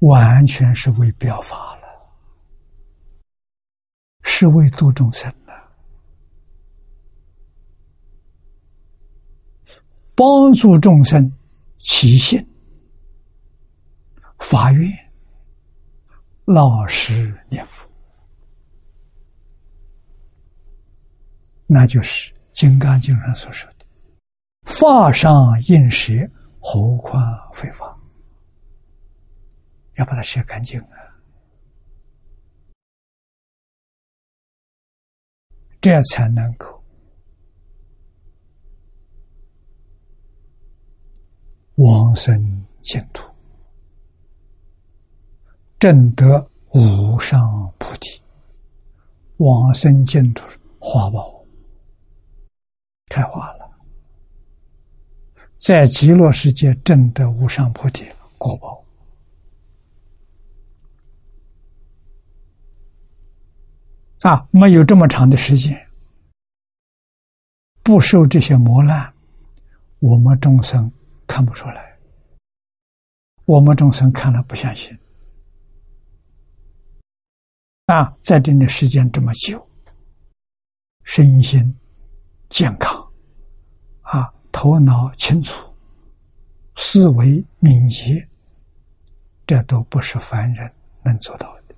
[0.00, 1.88] 完全是为表法了，
[4.22, 5.52] 是为度众生的，
[10.14, 11.32] 帮助众生
[11.80, 12.44] 起心
[14.38, 15.07] 发愿，
[16.50, 17.86] 老实念佛，
[21.66, 23.84] 那就是《金刚经》上所说的
[24.64, 25.30] “法上
[25.68, 26.14] 应舍，
[26.58, 27.22] 何况
[27.52, 27.94] 非法”。
[29.96, 30.96] 要把它写干净啊！
[35.82, 36.82] 这样才能够
[41.74, 43.28] 往生净土，
[45.78, 47.40] 证得无上
[47.78, 48.20] 菩提，
[49.36, 50.44] 往生净土
[50.80, 51.44] 花宝
[53.08, 53.70] 开花了，
[55.56, 58.04] 在极乐世界证得无上菩提
[58.38, 58.84] 果报。
[64.22, 65.88] 啊，没有这么长的时间，
[67.84, 69.14] 不受这些磨难，
[70.00, 70.90] 我们众生
[71.24, 71.96] 看不出来。
[73.44, 74.98] 我们众生看了不相信。
[77.88, 79.66] 啊，在这的时间这么久，
[81.04, 81.74] 身心
[82.50, 82.94] 健康，
[84.02, 85.74] 啊，头脑清楚，
[86.76, 88.28] 思维敏捷，
[89.46, 90.70] 这都不是凡人
[91.02, 91.74] 能做到的。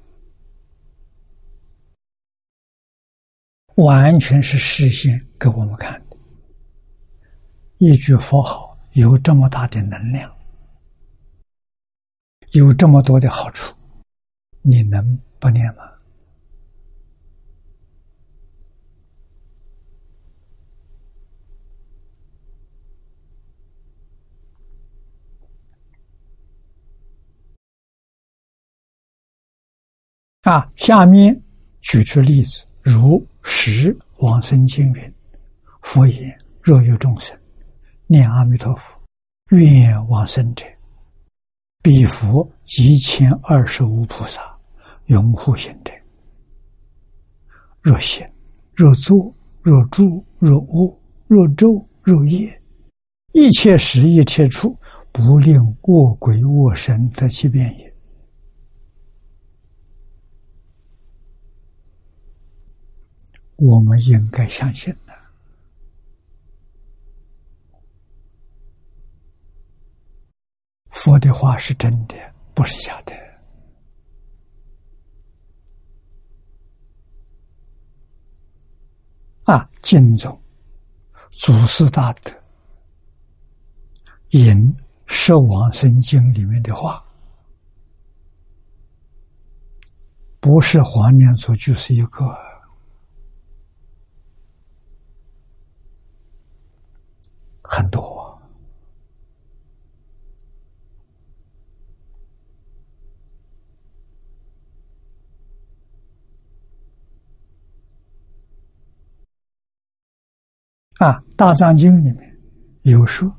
[3.77, 6.17] 完全是事先给我们看的，
[7.79, 10.37] 一句佛号有这么大的能量，
[12.51, 13.73] 有这么多的好处，
[14.63, 15.85] 你能不念吗？
[30.51, 31.41] 啊，下面
[31.81, 33.25] 举出例子，如。
[33.43, 35.15] 十往生经云
[35.81, 37.37] ：“佛言：若有众生
[38.07, 39.01] 念阿弥陀佛，
[39.49, 40.65] 愿往生者，
[41.83, 44.43] 彼佛即千二十五菩萨
[45.07, 45.93] 拥护行者。
[47.81, 48.29] 若行，
[48.75, 52.63] 若坐，若住，若卧，若昼，若夜，
[53.33, 54.77] 一切时，一切处，
[55.13, 57.90] 不令卧鬼卧神得其便也。”
[63.63, 65.13] 我们应该相信的，
[70.89, 72.17] 佛的话是真的，
[72.55, 73.15] 不是假的。
[79.45, 80.41] 啊，经中
[81.33, 82.33] 祖师大德
[84.31, 84.57] 引
[85.05, 87.05] 《十往生经》里面的话，
[90.41, 92.50] 不是黄念祖，就是一个。
[97.81, 98.11] 很多
[110.99, 112.39] 啊，《大藏经》里面
[112.83, 113.35] 有说，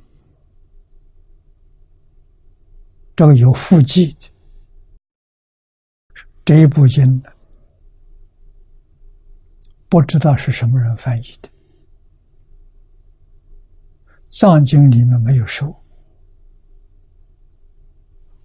[3.15, 4.27] 这个有附记的
[6.43, 7.21] 这一部经，
[9.87, 11.50] 不知道是什么人翻译的。
[14.31, 15.75] 藏经里面没有收，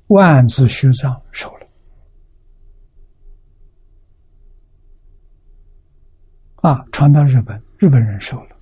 [0.08, 1.66] 万字虚藏收了，
[6.56, 8.56] 啊，传到日本，日本人收了。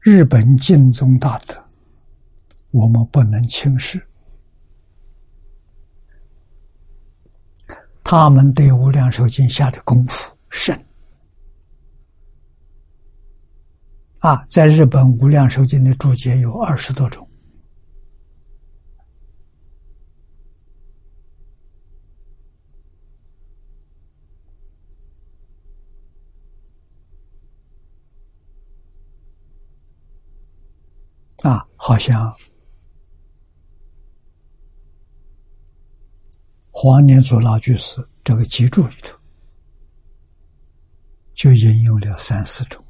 [0.00, 1.64] 日本敬宗大德，
[2.72, 4.04] 我们不能轻视。
[8.02, 10.85] 他们对《无量寿经》下的功夫深。
[14.26, 17.24] 啊，在日本，《无量寿经》的注解有二十多种。
[31.42, 32.34] 啊，好像
[36.72, 39.16] 黄连祖老居士这个集注里头
[41.32, 42.85] 就引用了三四种。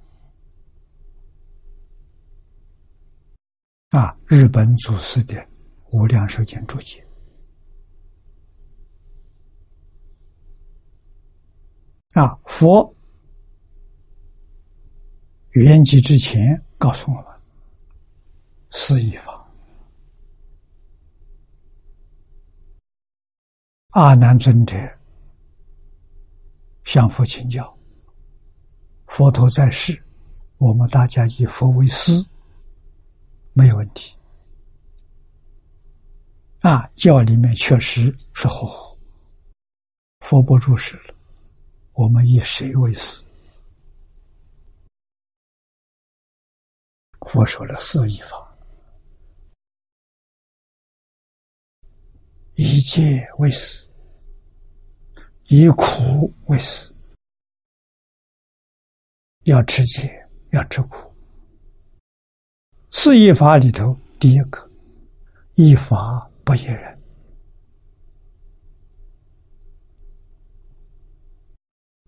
[3.91, 5.35] 啊，日本祖师的
[5.91, 7.07] 《无量寿经》注解。
[12.15, 12.95] 啊，佛
[15.51, 17.27] 圆寂之前告诉我们。
[18.79, 19.51] 是一法，
[23.91, 24.77] 阿难尊者
[26.85, 27.75] 向佛请教：
[29.07, 30.05] 佛陀在世，
[30.59, 32.13] 我们大家以佛为师，
[33.57, 34.15] 没有问题。
[36.61, 38.99] 啊，教里面确实是合乎。
[40.21, 41.15] 佛不住世了，
[41.95, 43.25] 我们以谁为师？
[47.23, 48.37] 佛说了四义法。
[52.57, 53.89] 以戒为师，
[55.45, 56.95] 以苦为师，
[59.45, 61.06] 要吃戒，要吃苦。
[62.91, 64.71] 四依法里头，第一个，
[65.55, 66.99] 依法不依人。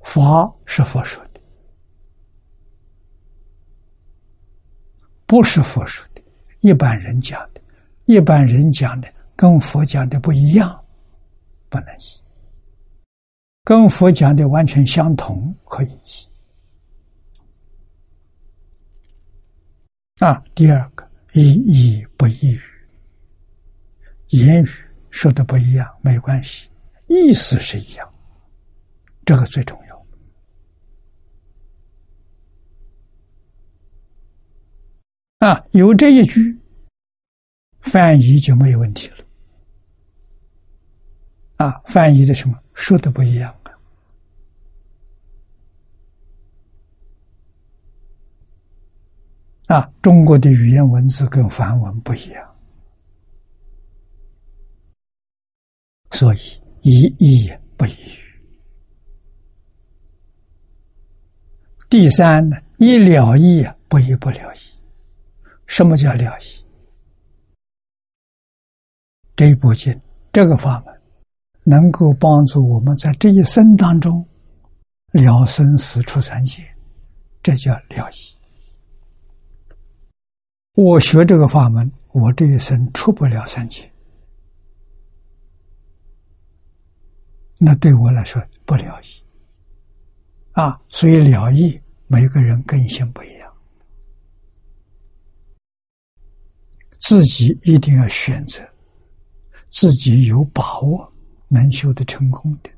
[0.02, 1.40] 法是佛说的，
[5.26, 6.22] 不是佛说的，
[6.60, 7.60] 一般人讲的，
[8.06, 9.09] 一般人讲的。
[9.36, 10.84] 跟佛讲的不一样，
[11.68, 12.20] 不能依；
[13.62, 16.27] 跟佛讲的完全相同，可以依。
[20.20, 22.61] 啊，第二个，一意不异语，
[24.31, 24.69] 言语
[25.11, 26.69] 说的不一样没关系，
[27.07, 28.12] 意思是一样，
[29.24, 30.07] 这个最重要。
[35.39, 36.59] 啊，有这一句，
[37.81, 39.16] 翻译就没有问题了。
[41.59, 43.57] 啊，翻译的什么说的不一样
[49.69, 49.89] 啊？
[50.03, 52.55] 中国的语言文字跟梵文不一样，
[56.11, 56.39] 所以
[56.82, 58.19] 一意不一语。
[61.89, 64.59] 第三呢，一了意不一不了意。
[65.66, 66.65] 什么叫了意？
[69.36, 69.99] 这一部经，
[70.32, 70.95] 这个法门。
[71.65, 74.27] 能够帮助我们在这一生当中
[75.12, 76.62] 了生死出三界，
[77.43, 78.38] 这叫了意。
[80.80, 83.90] 我学这个法门，我这一生出不了三界，
[87.59, 89.06] 那对我来说不了义
[90.52, 90.80] 啊。
[90.88, 93.52] 所以了义，每个人根性不一样，
[97.00, 98.62] 自己一定要选择，
[99.70, 101.12] 自己有把握。
[101.50, 102.70] 能修得成功的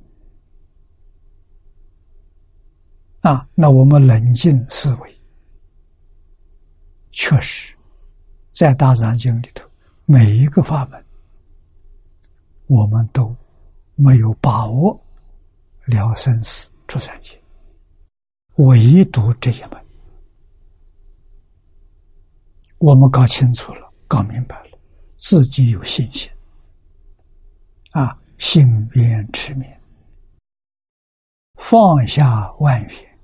[3.28, 5.20] 啊，那我们冷静思维，
[7.10, 7.74] 确实，
[8.60, 9.66] 在大藏经里头，
[10.04, 11.02] 每一个法门，
[12.66, 13.34] 我们都
[13.94, 15.02] 没有把握
[15.86, 17.40] 了生死出三界，
[18.56, 19.82] 唯独这一门，
[22.76, 24.78] 我们搞清楚了，搞明白了，
[25.16, 26.30] 自己有信心。
[27.92, 28.14] 啊。
[28.36, 29.80] 心愿持灭，
[31.54, 33.18] 放下万缘，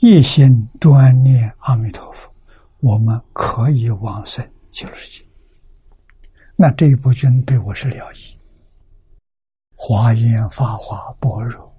[0.00, 2.30] 一心专念阿弥陀佛，
[2.80, 5.26] 我们可以往生极乐世界。
[6.56, 8.38] 那这一部经对我是了义，
[9.74, 11.72] 华严法华般若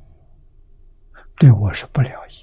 [1.38, 2.34] 对我是不了义。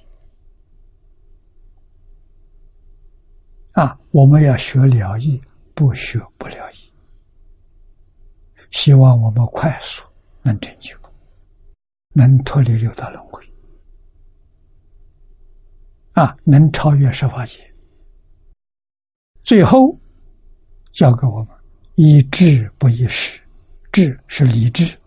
[3.73, 5.43] 啊，我们要学了义，
[5.75, 6.77] 不学不了义。
[8.71, 10.03] 希望我们快速
[10.43, 10.97] 能成就，
[12.15, 13.43] 能脱离六道轮回，
[16.13, 17.71] 啊，能超越十法界。
[19.47, 19.97] 最后，
[20.93, 21.49] 教给我们
[21.95, 23.41] 以智不以识，
[23.93, 24.99] 智是理智，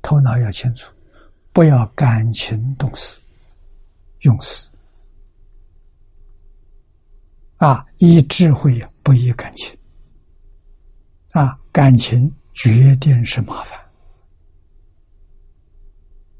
[0.00, 0.90] 头脑要清楚，
[1.52, 3.20] 不要感情动事，
[4.20, 4.70] 用事。
[7.58, 9.78] 啊，以智慧不以感情。
[11.32, 13.78] 啊，感情决定是麻烦。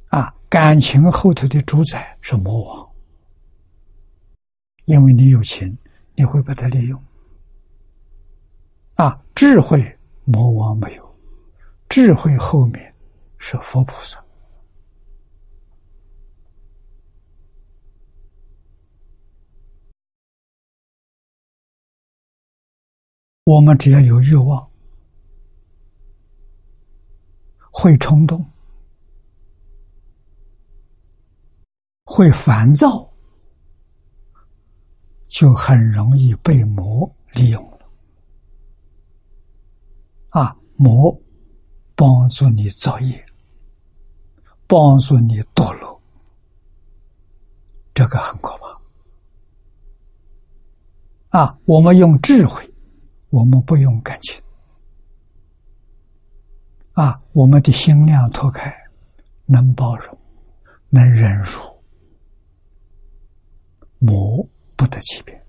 [0.08, 2.90] 啊，感情后头的主宰是魔王，
[4.86, 5.76] 因为你有情，
[6.14, 6.98] 你会把它利用。
[8.96, 11.18] 啊，智慧魔王没有，
[11.88, 12.94] 智慧后面
[13.38, 14.22] 是佛菩萨。
[23.44, 24.68] 我们只要有欲望，
[27.70, 28.44] 会冲动，
[32.04, 33.08] 会烦躁，
[35.28, 37.75] 就很容易被魔利用。
[40.38, 41.18] 啊，魔
[41.94, 43.24] 帮助你造业，
[44.66, 45.98] 帮助你堕落，
[47.94, 48.78] 这个很可怕。
[51.38, 52.70] 啊，我们用智慧。
[53.28, 54.40] 我们不用感情
[56.92, 58.74] 啊，我们的心量拓开，
[59.44, 60.18] 能包容，
[60.88, 61.60] 能忍辱，
[63.98, 65.44] 魔不得其便，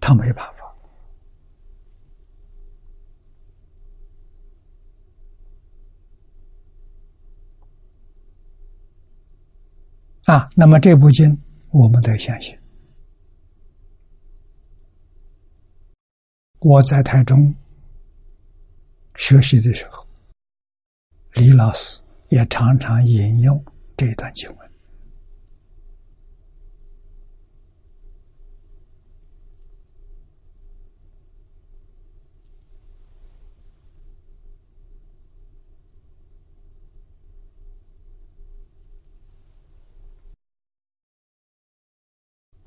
[0.00, 0.73] 他没办法
[10.24, 10.48] 啊。
[10.54, 11.40] 那么这部经，
[11.70, 12.56] 我们得相信。
[16.60, 17.54] 我在台中
[19.16, 20.06] 学习的时候，
[21.34, 23.62] 李老师也常常引用
[23.96, 24.73] 这段经文。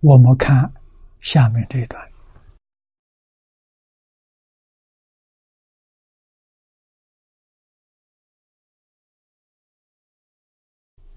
[0.01, 0.71] 我们看
[1.21, 2.01] 下面这一段。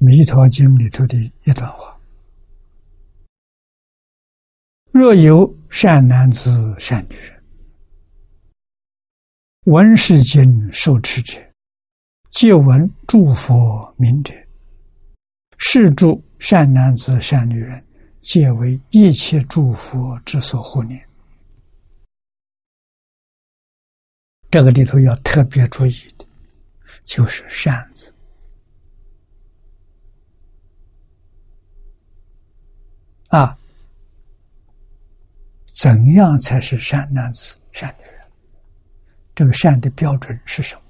[0.02, 2.00] 《弥陀经》里头的一段话
[4.92, 7.44] ：“若有善男子、善女人，
[9.66, 11.36] 闻是经受持者，
[12.30, 14.32] 皆闻诸佛名者，
[15.58, 17.84] 是诸善男子、善女人，
[18.20, 21.04] 皆为一切诸佛之所护念。”
[24.50, 26.26] 这个里头要特别注意的，
[27.04, 28.12] 就是“善”字。
[33.28, 33.56] 啊，
[35.72, 38.20] 怎样才是善男子、善女人？
[39.36, 40.82] 这个善的标准是什么？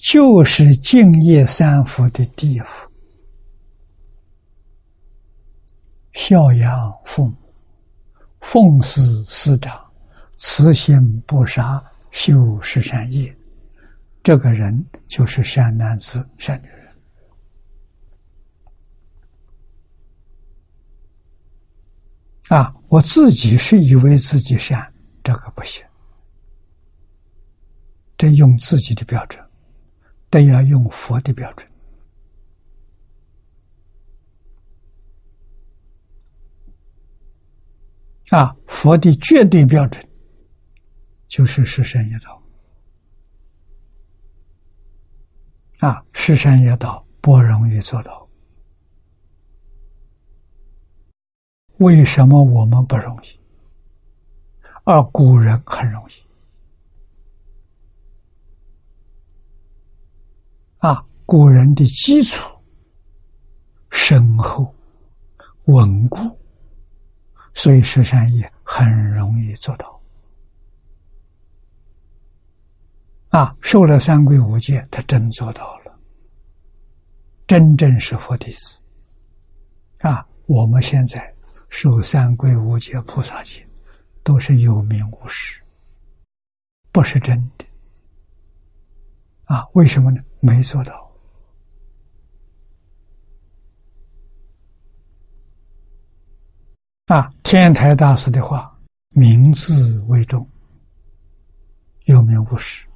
[0.00, 2.90] 就是敬业三福的第一福：
[6.12, 7.34] 孝养父母，
[8.40, 9.78] 奉事师长，
[10.36, 10.96] 慈心
[11.26, 13.36] 不杀，修十善业。
[14.22, 16.88] 这个人就是善男子、善女人
[22.48, 22.74] 啊！
[22.88, 25.84] 我自己是以为自己善，这个不行，
[28.16, 29.42] 得用自己的标准，
[30.30, 31.68] 都要用佛的标准
[38.30, 38.56] 啊！
[38.68, 40.08] 佛的绝对标准
[41.26, 42.40] 就是十善业道。
[45.80, 48.28] 啊，十善业道不容易做到。
[51.78, 53.40] 为什么我们不容易？
[54.84, 56.12] 而古人很容易。
[60.78, 62.44] 啊，古人的基础
[63.88, 64.74] 深厚、
[65.66, 66.18] 稳固，
[67.54, 70.02] 所以十善业很容易做到。
[73.28, 75.96] 啊，受了三规五戒，他真做到了，
[77.46, 78.82] 真正是佛弟子。
[80.00, 81.32] 啊，我们现在
[81.68, 83.64] 受三规五戒、菩萨戒，
[84.24, 85.62] 都是有名无实，
[86.90, 87.64] 不是真的。
[89.44, 90.20] 啊，为什么呢？
[90.40, 91.08] 没做到。
[97.10, 98.72] 啊，天台大师的话
[99.10, 100.48] ：“名字为重，
[102.04, 102.86] 有名无实。”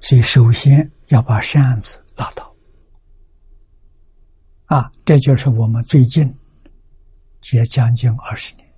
[0.00, 2.52] 所以，首先要把扇子拉倒，
[4.64, 6.36] 啊，这就是我们最近
[7.52, 8.68] 也将近二十年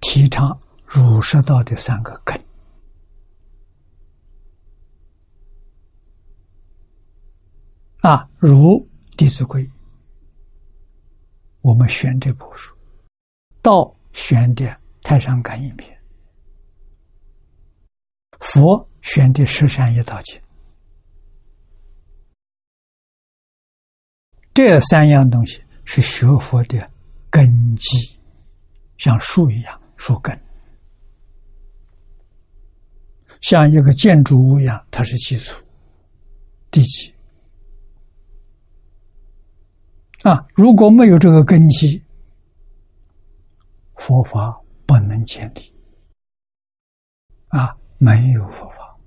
[0.00, 2.36] 提倡儒释道的三个根
[8.00, 8.84] 啊，儒
[9.16, 9.64] 《弟子规》，
[11.68, 12.72] 我们选这部书；
[13.60, 14.64] 道选的
[15.02, 15.94] 《太上感应篇》，
[18.40, 20.40] 佛选的《十善业道经》。
[24.54, 26.90] 这三样东西是学佛的
[27.28, 28.18] 根基，
[28.96, 30.40] 像树一样，树根。
[33.42, 35.62] 像一个建筑物一样，它是基础、
[36.70, 37.12] 地基。
[40.22, 42.02] 啊，如果没有这个根基，
[43.94, 45.72] 佛法不能建立。
[47.48, 48.98] 啊，没有佛法，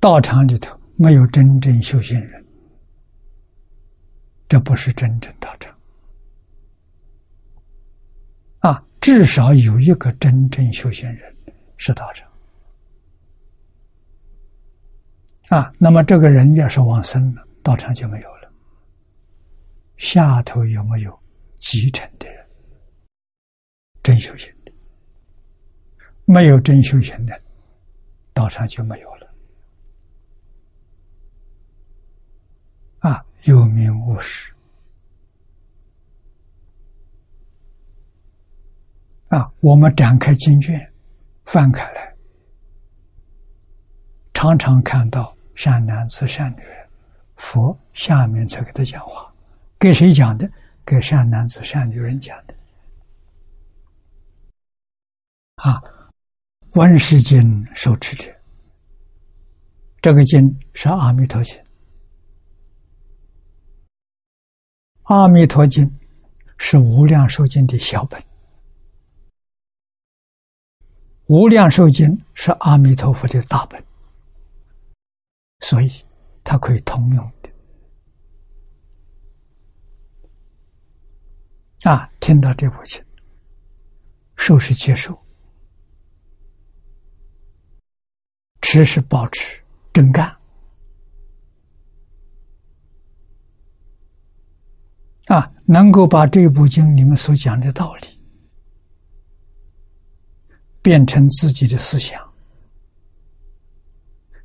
[0.00, 2.46] 道场里头没有真正修行人，
[4.48, 5.78] 这不是真正道场。
[8.60, 11.36] 啊，至少有一个真正修行人
[11.76, 12.29] 是道场。
[15.50, 18.52] 啊，那么这个人要是往生了，道场就没有了。
[19.96, 21.20] 下头有没有
[21.56, 22.46] 继承的人？
[24.00, 24.72] 真修行的，
[26.24, 27.42] 没有真修行的，
[28.32, 29.34] 道场就没有了。
[33.00, 34.52] 啊，有名无实。
[39.30, 40.92] 啊，我们展开经卷，
[41.44, 42.16] 翻开来，
[44.32, 46.88] 常常看到善男子、善女人，
[47.36, 49.30] 佛下面才给他讲话，
[49.78, 50.50] 给谁讲的？
[50.86, 52.54] 给善男子、善女人讲的。
[55.56, 55.82] 啊，
[56.70, 58.34] 万世经受持者，
[60.00, 61.54] 这个经是《阿弥陀经》。
[65.02, 65.86] 《阿弥陀经》
[66.56, 68.18] 是无量寿经的小本。
[71.26, 73.84] 无量寿经是阿弥陀佛的大本，
[75.60, 75.90] 所以
[76.42, 77.50] 它可以通用的。
[81.90, 83.02] 啊，听到这部经，
[84.36, 85.18] 受是接受，
[88.60, 89.62] 持是保持，
[89.92, 90.36] 真干。
[95.26, 98.20] 啊，能够把这部经里面所讲的道理。
[100.82, 102.29] 变成自己的思想，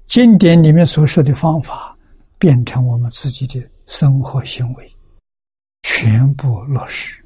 [0.05, 1.97] 经典里面所说的方法，
[2.37, 4.95] 变成我们自己的生活行为，
[5.83, 7.23] 全部落实，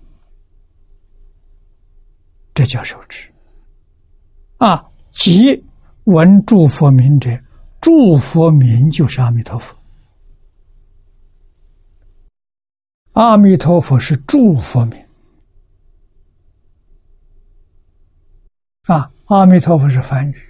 [2.53, 3.31] 这叫受持。
[4.57, 5.63] 啊，即
[6.05, 7.29] 闻诸佛名者，
[7.81, 9.75] 诸佛名就是阿弥陀佛，
[13.13, 15.05] 阿弥陀佛是诸佛名。
[18.83, 20.48] 啊，阿弥陀佛是梵语，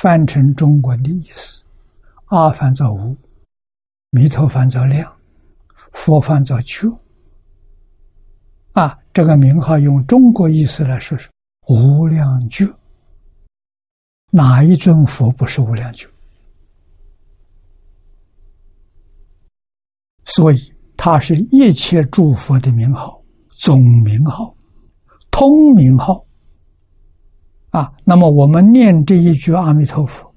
[0.00, 1.64] 翻成中国的意思。
[2.26, 3.16] 阿翻作无，
[4.10, 5.12] 弥陀翻作量，
[5.90, 6.86] 佛翻作觉。
[8.74, 11.28] 啊，这个名号用中国意思来说是
[11.66, 12.64] 无量觉。
[14.30, 16.06] 哪一尊佛不是无量觉？
[20.26, 24.54] 所以，它是一切诸佛的名号，总名号，
[25.32, 26.24] 通名号。
[27.70, 30.34] 啊，那么我们念这一句阿弥陀佛，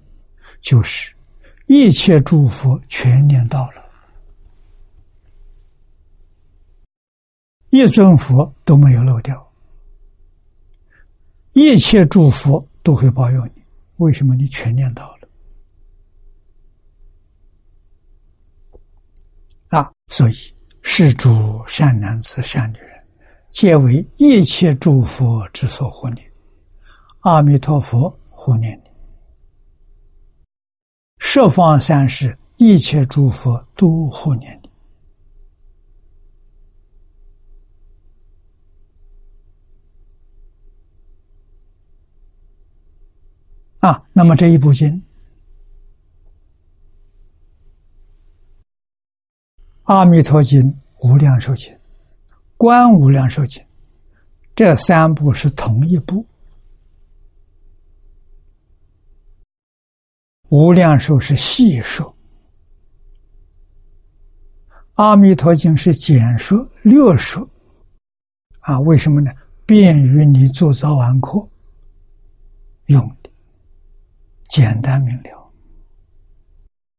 [0.62, 1.16] 就是
[1.68, 3.84] 一切诸佛全念到了，
[7.70, 9.52] 一尊佛都没有漏掉，
[11.54, 13.62] 一切诸佛都会保佑你。
[13.98, 15.28] 为什么你全念到了？
[19.80, 20.34] 啊，所以
[20.82, 22.90] 是主善男子、善女人，
[23.52, 26.31] 皆为一切诸佛之所护念。
[27.22, 28.90] 阿弥陀佛护念你，
[31.20, 34.72] 十方三世一切诸佛都护念你。
[43.82, 44.90] 啊，那么这一部经
[49.84, 50.60] 《阿弥陀经》
[51.08, 51.72] 《无量寿经》
[52.58, 53.62] 《观无量寿经》，
[54.56, 56.26] 这三部是同一部。
[60.52, 62.14] 无量寿是细说，
[64.96, 67.48] 阿弥陀经是简说略说，
[68.60, 69.32] 啊，为什么呢？
[69.66, 71.48] 便于你做早晚课
[72.88, 73.30] 用的，
[74.50, 75.52] 简单明了。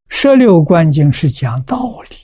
[0.09, 2.15] 十六观经是讲道理，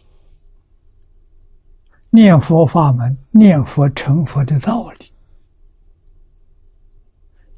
[2.10, 5.12] 念佛法门、念佛成佛的道理，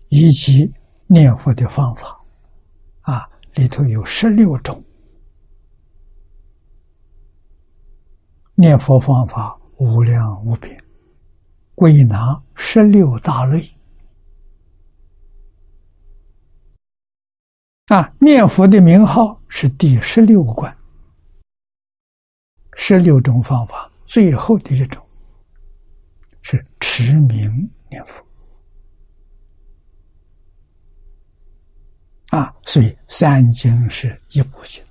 [0.09, 0.73] 以及
[1.07, 2.20] 念佛的方法，
[3.55, 4.83] 里头有十六种
[8.55, 10.81] 念佛方法，无量无边，
[11.75, 13.69] 归纳十六大类。
[17.87, 20.73] 啊，念佛的名号是第十六关，
[22.77, 25.05] 十六种方法，最后的一种
[26.41, 28.23] 是持名念佛。
[32.31, 34.81] 啊，所以三经是一部经。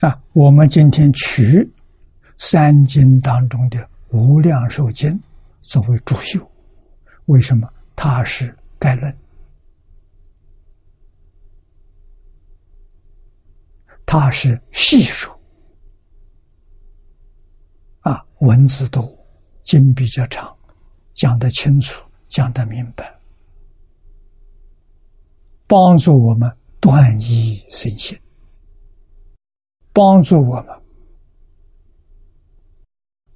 [0.00, 1.66] 啊，我们今天取
[2.36, 3.78] 三经当中的
[4.10, 5.10] 《无量寿经》
[5.62, 6.38] 作为主修。
[7.24, 7.66] 为什么
[7.96, 9.16] 它是概论？
[14.04, 15.34] 它是细说
[18.00, 19.02] 啊，文字多，
[19.64, 20.55] 经比较长，
[21.16, 23.18] 讲得清楚，讲得明白，
[25.66, 28.18] 帮助我们断疑生信，
[29.94, 30.82] 帮助我们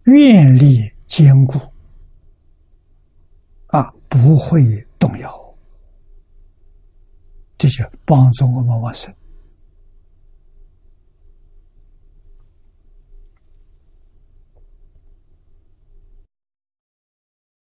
[0.05, 1.59] 愿力坚固。
[3.69, 4.63] 啊，不会
[4.99, 5.31] 动摇，
[7.57, 9.15] 这就帮助我们往生。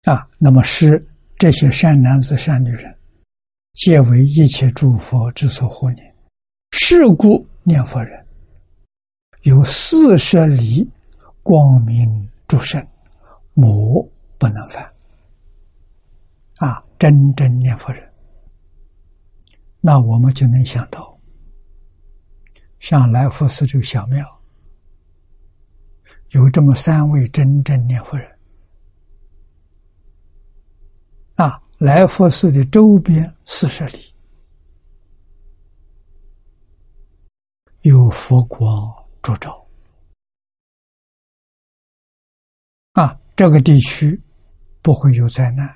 [0.07, 1.05] 啊，那么是
[1.37, 2.97] 这些善男子、善女人，
[3.73, 6.15] 皆为一切诸佛之所护念。
[6.71, 8.25] 是故念佛人
[9.43, 10.89] 有四十里
[11.43, 12.87] 光明诸身，
[13.53, 14.01] 魔
[14.39, 14.85] 不能犯。
[16.59, 18.09] 啊，真正念佛人，
[19.81, 21.19] 那我们就能想到，
[22.79, 24.25] 像来福寺这个小庙，
[26.29, 28.36] 有这么三位真正念佛人。
[31.37, 34.13] 啊，来福寺的周边四十里
[37.83, 38.93] 有佛光
[39.23, 39.67] 烛照，
[42.93, 44.21] 啊，这个地区
[44.83, 45.75] 不会有灾难。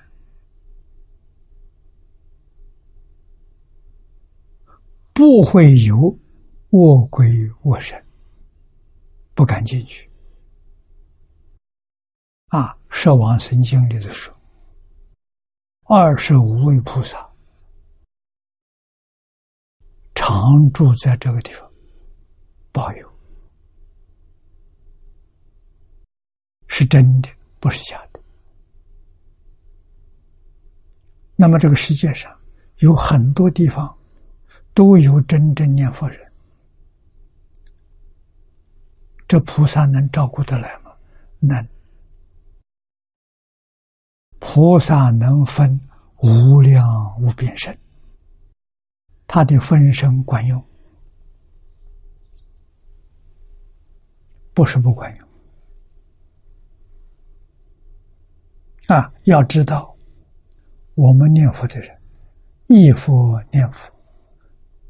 [5.12, 6.18] 不会有
[6.70, 7.28] 恶鬼
[7.62, 8.02] 恶神，
[9.34, 10.10] 不敢进去。
[12.46, 14.34] 啊，《摄王神经》里的说，
[15.92, 17.28] 二十五位菩萨
[20.14, 20.30] 常
[20.72, 21.68] 住在这个地方，
[22.70, 23.12] 保佑，
[26.68, 28.20] 是真的，不是假的。
[31.34, 32.32] 那么，这个世界上
[32.78, 33.96] 有很多地方。
[34.72, 36.32] 都有真正念佛人，
[39.26, 40.92] 这菩萨能照顾得来吗？
[41.40, 41.68] 能。
[44.40, 45.78] 菩萨能分
[46.16, 46.84] 无量
[47.20, 47.78] 无边身，
[49.26, 50.64] 他的分身管用，
[54.52, 55.28] 不是不管用。
[58.88, 59.94] 啊，要知道，
[60.94, 61.96] 我们念佛的人，
[62.66, 63.88] 一佛念佛。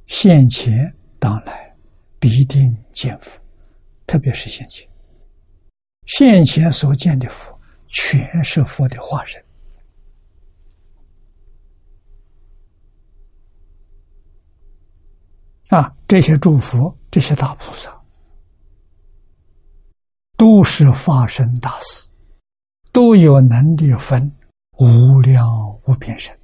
[0.06, 1.76] 现前当来
[2.18, 3.38] 必定见佛，
[4.06, 4.88] 特别是现前，
[6.06, 7.59] 现前所见的佛
[7.90, 9.44] 全是佛的化身
[15.70, 15.94] 啊！
[16.08, 17.96] 这些诸佛，这些大菩萨，
[20.36, 22.08] 都是化身大士，
[22.92, 24.32] 都有能力分
[24.78, 25.46] 无量
[25.86, 26.36] 无边身。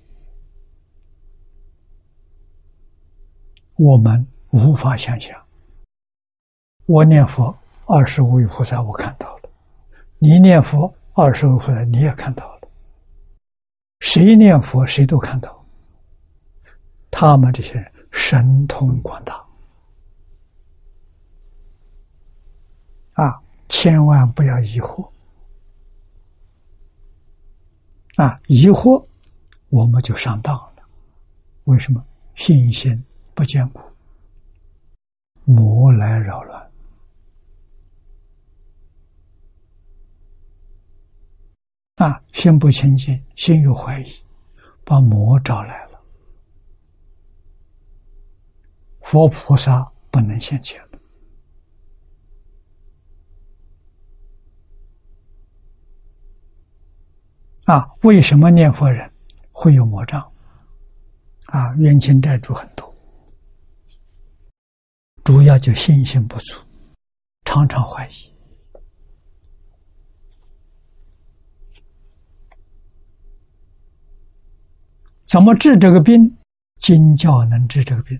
[3.74, 5.36] 我们无法想象。
[6.86, 9.50] 我念佛二十五位菩萨，我看到了；
[10.18, 12.68] 你念佛二十位菩萨，你也看到了。
[14.00, 15.64] 谁念佛，谁都看到。
[17.10, 19.42] 他们这些人神通广大
[23.14, 23.40] 啊！
[23.66, 25.10] 千万不要疑惑
[28.16, 28.38] 啊！
[28.46, 29.02] 疑惑，
[29.70, 30.82] 我们就上当了。
[31.64, 32.04] 为什么？
[32.34, 33.02] 信心。
[33.34, 33.80] 不坚固，
[35.44, 36.65] 魔来扰乱
[41.96, 42.22] 啊！
[42.32, 44.12] 心不清净，心有怀疑，
[44.84, 46.00] 把魔找来了。
[49.00, 50.78] 佛菩萨不能现前
[57.64, 57.82] 啊！
[58.02, 59.10] 为什么念佛人
[59.50, 60.20] 会有魔障？
[61.46, 62.94] 啊，冤亲债主很多。
[65.24, 66.60] 主要就信心不足，
[67.46, 68.35] 常常怀疑。
[75.26, 76.38] 怎么治这个病？
[76.80, 78.18] 经教能治这个病。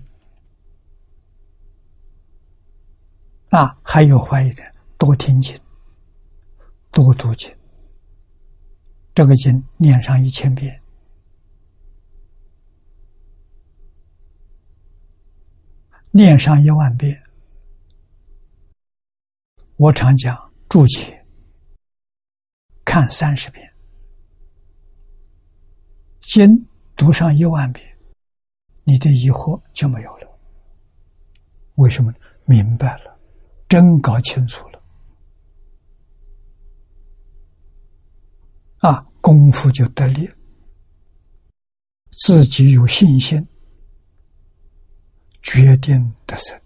[3.49, 4.63] 啊，还有怀疑的，
[4.97, 5.55] 多听经，
[6.91, 7.49] 多读经。
[9.15, 10.79] 这个经念上一千遍，
[16.11, 17.23] 念上一万遍。
[19.77, 20.35] 我常讲
[20.67, 21.25] 注解，
[22.83, 23.73] 看三十遍，
[26.19, 26.67] 经
[26.97, 27.97] 读上一万遍，
[28.83, 30.27] 你的疑惑就没有了。
[31.75, 32.11] 为什么？
[32.45, 33.19] 明白了，
[33.67, 34.81] 真搞清楚了。
[38.79, 40.29] 啊，功夫就得力，
[42.11, 43.45] 自己有信心，
[45.41, 46.57] 决定得生。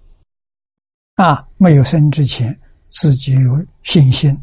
[1.16, 2.58] 啊，没有生之前，
[2.90, 4.40] 自己有信心，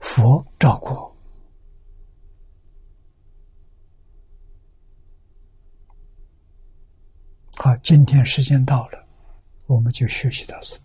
[0.00, 1.11] 佛照顾。
[7.64, 8.98] 好，今天时间到了，
[9.66, 10.80] 我们就学习到此。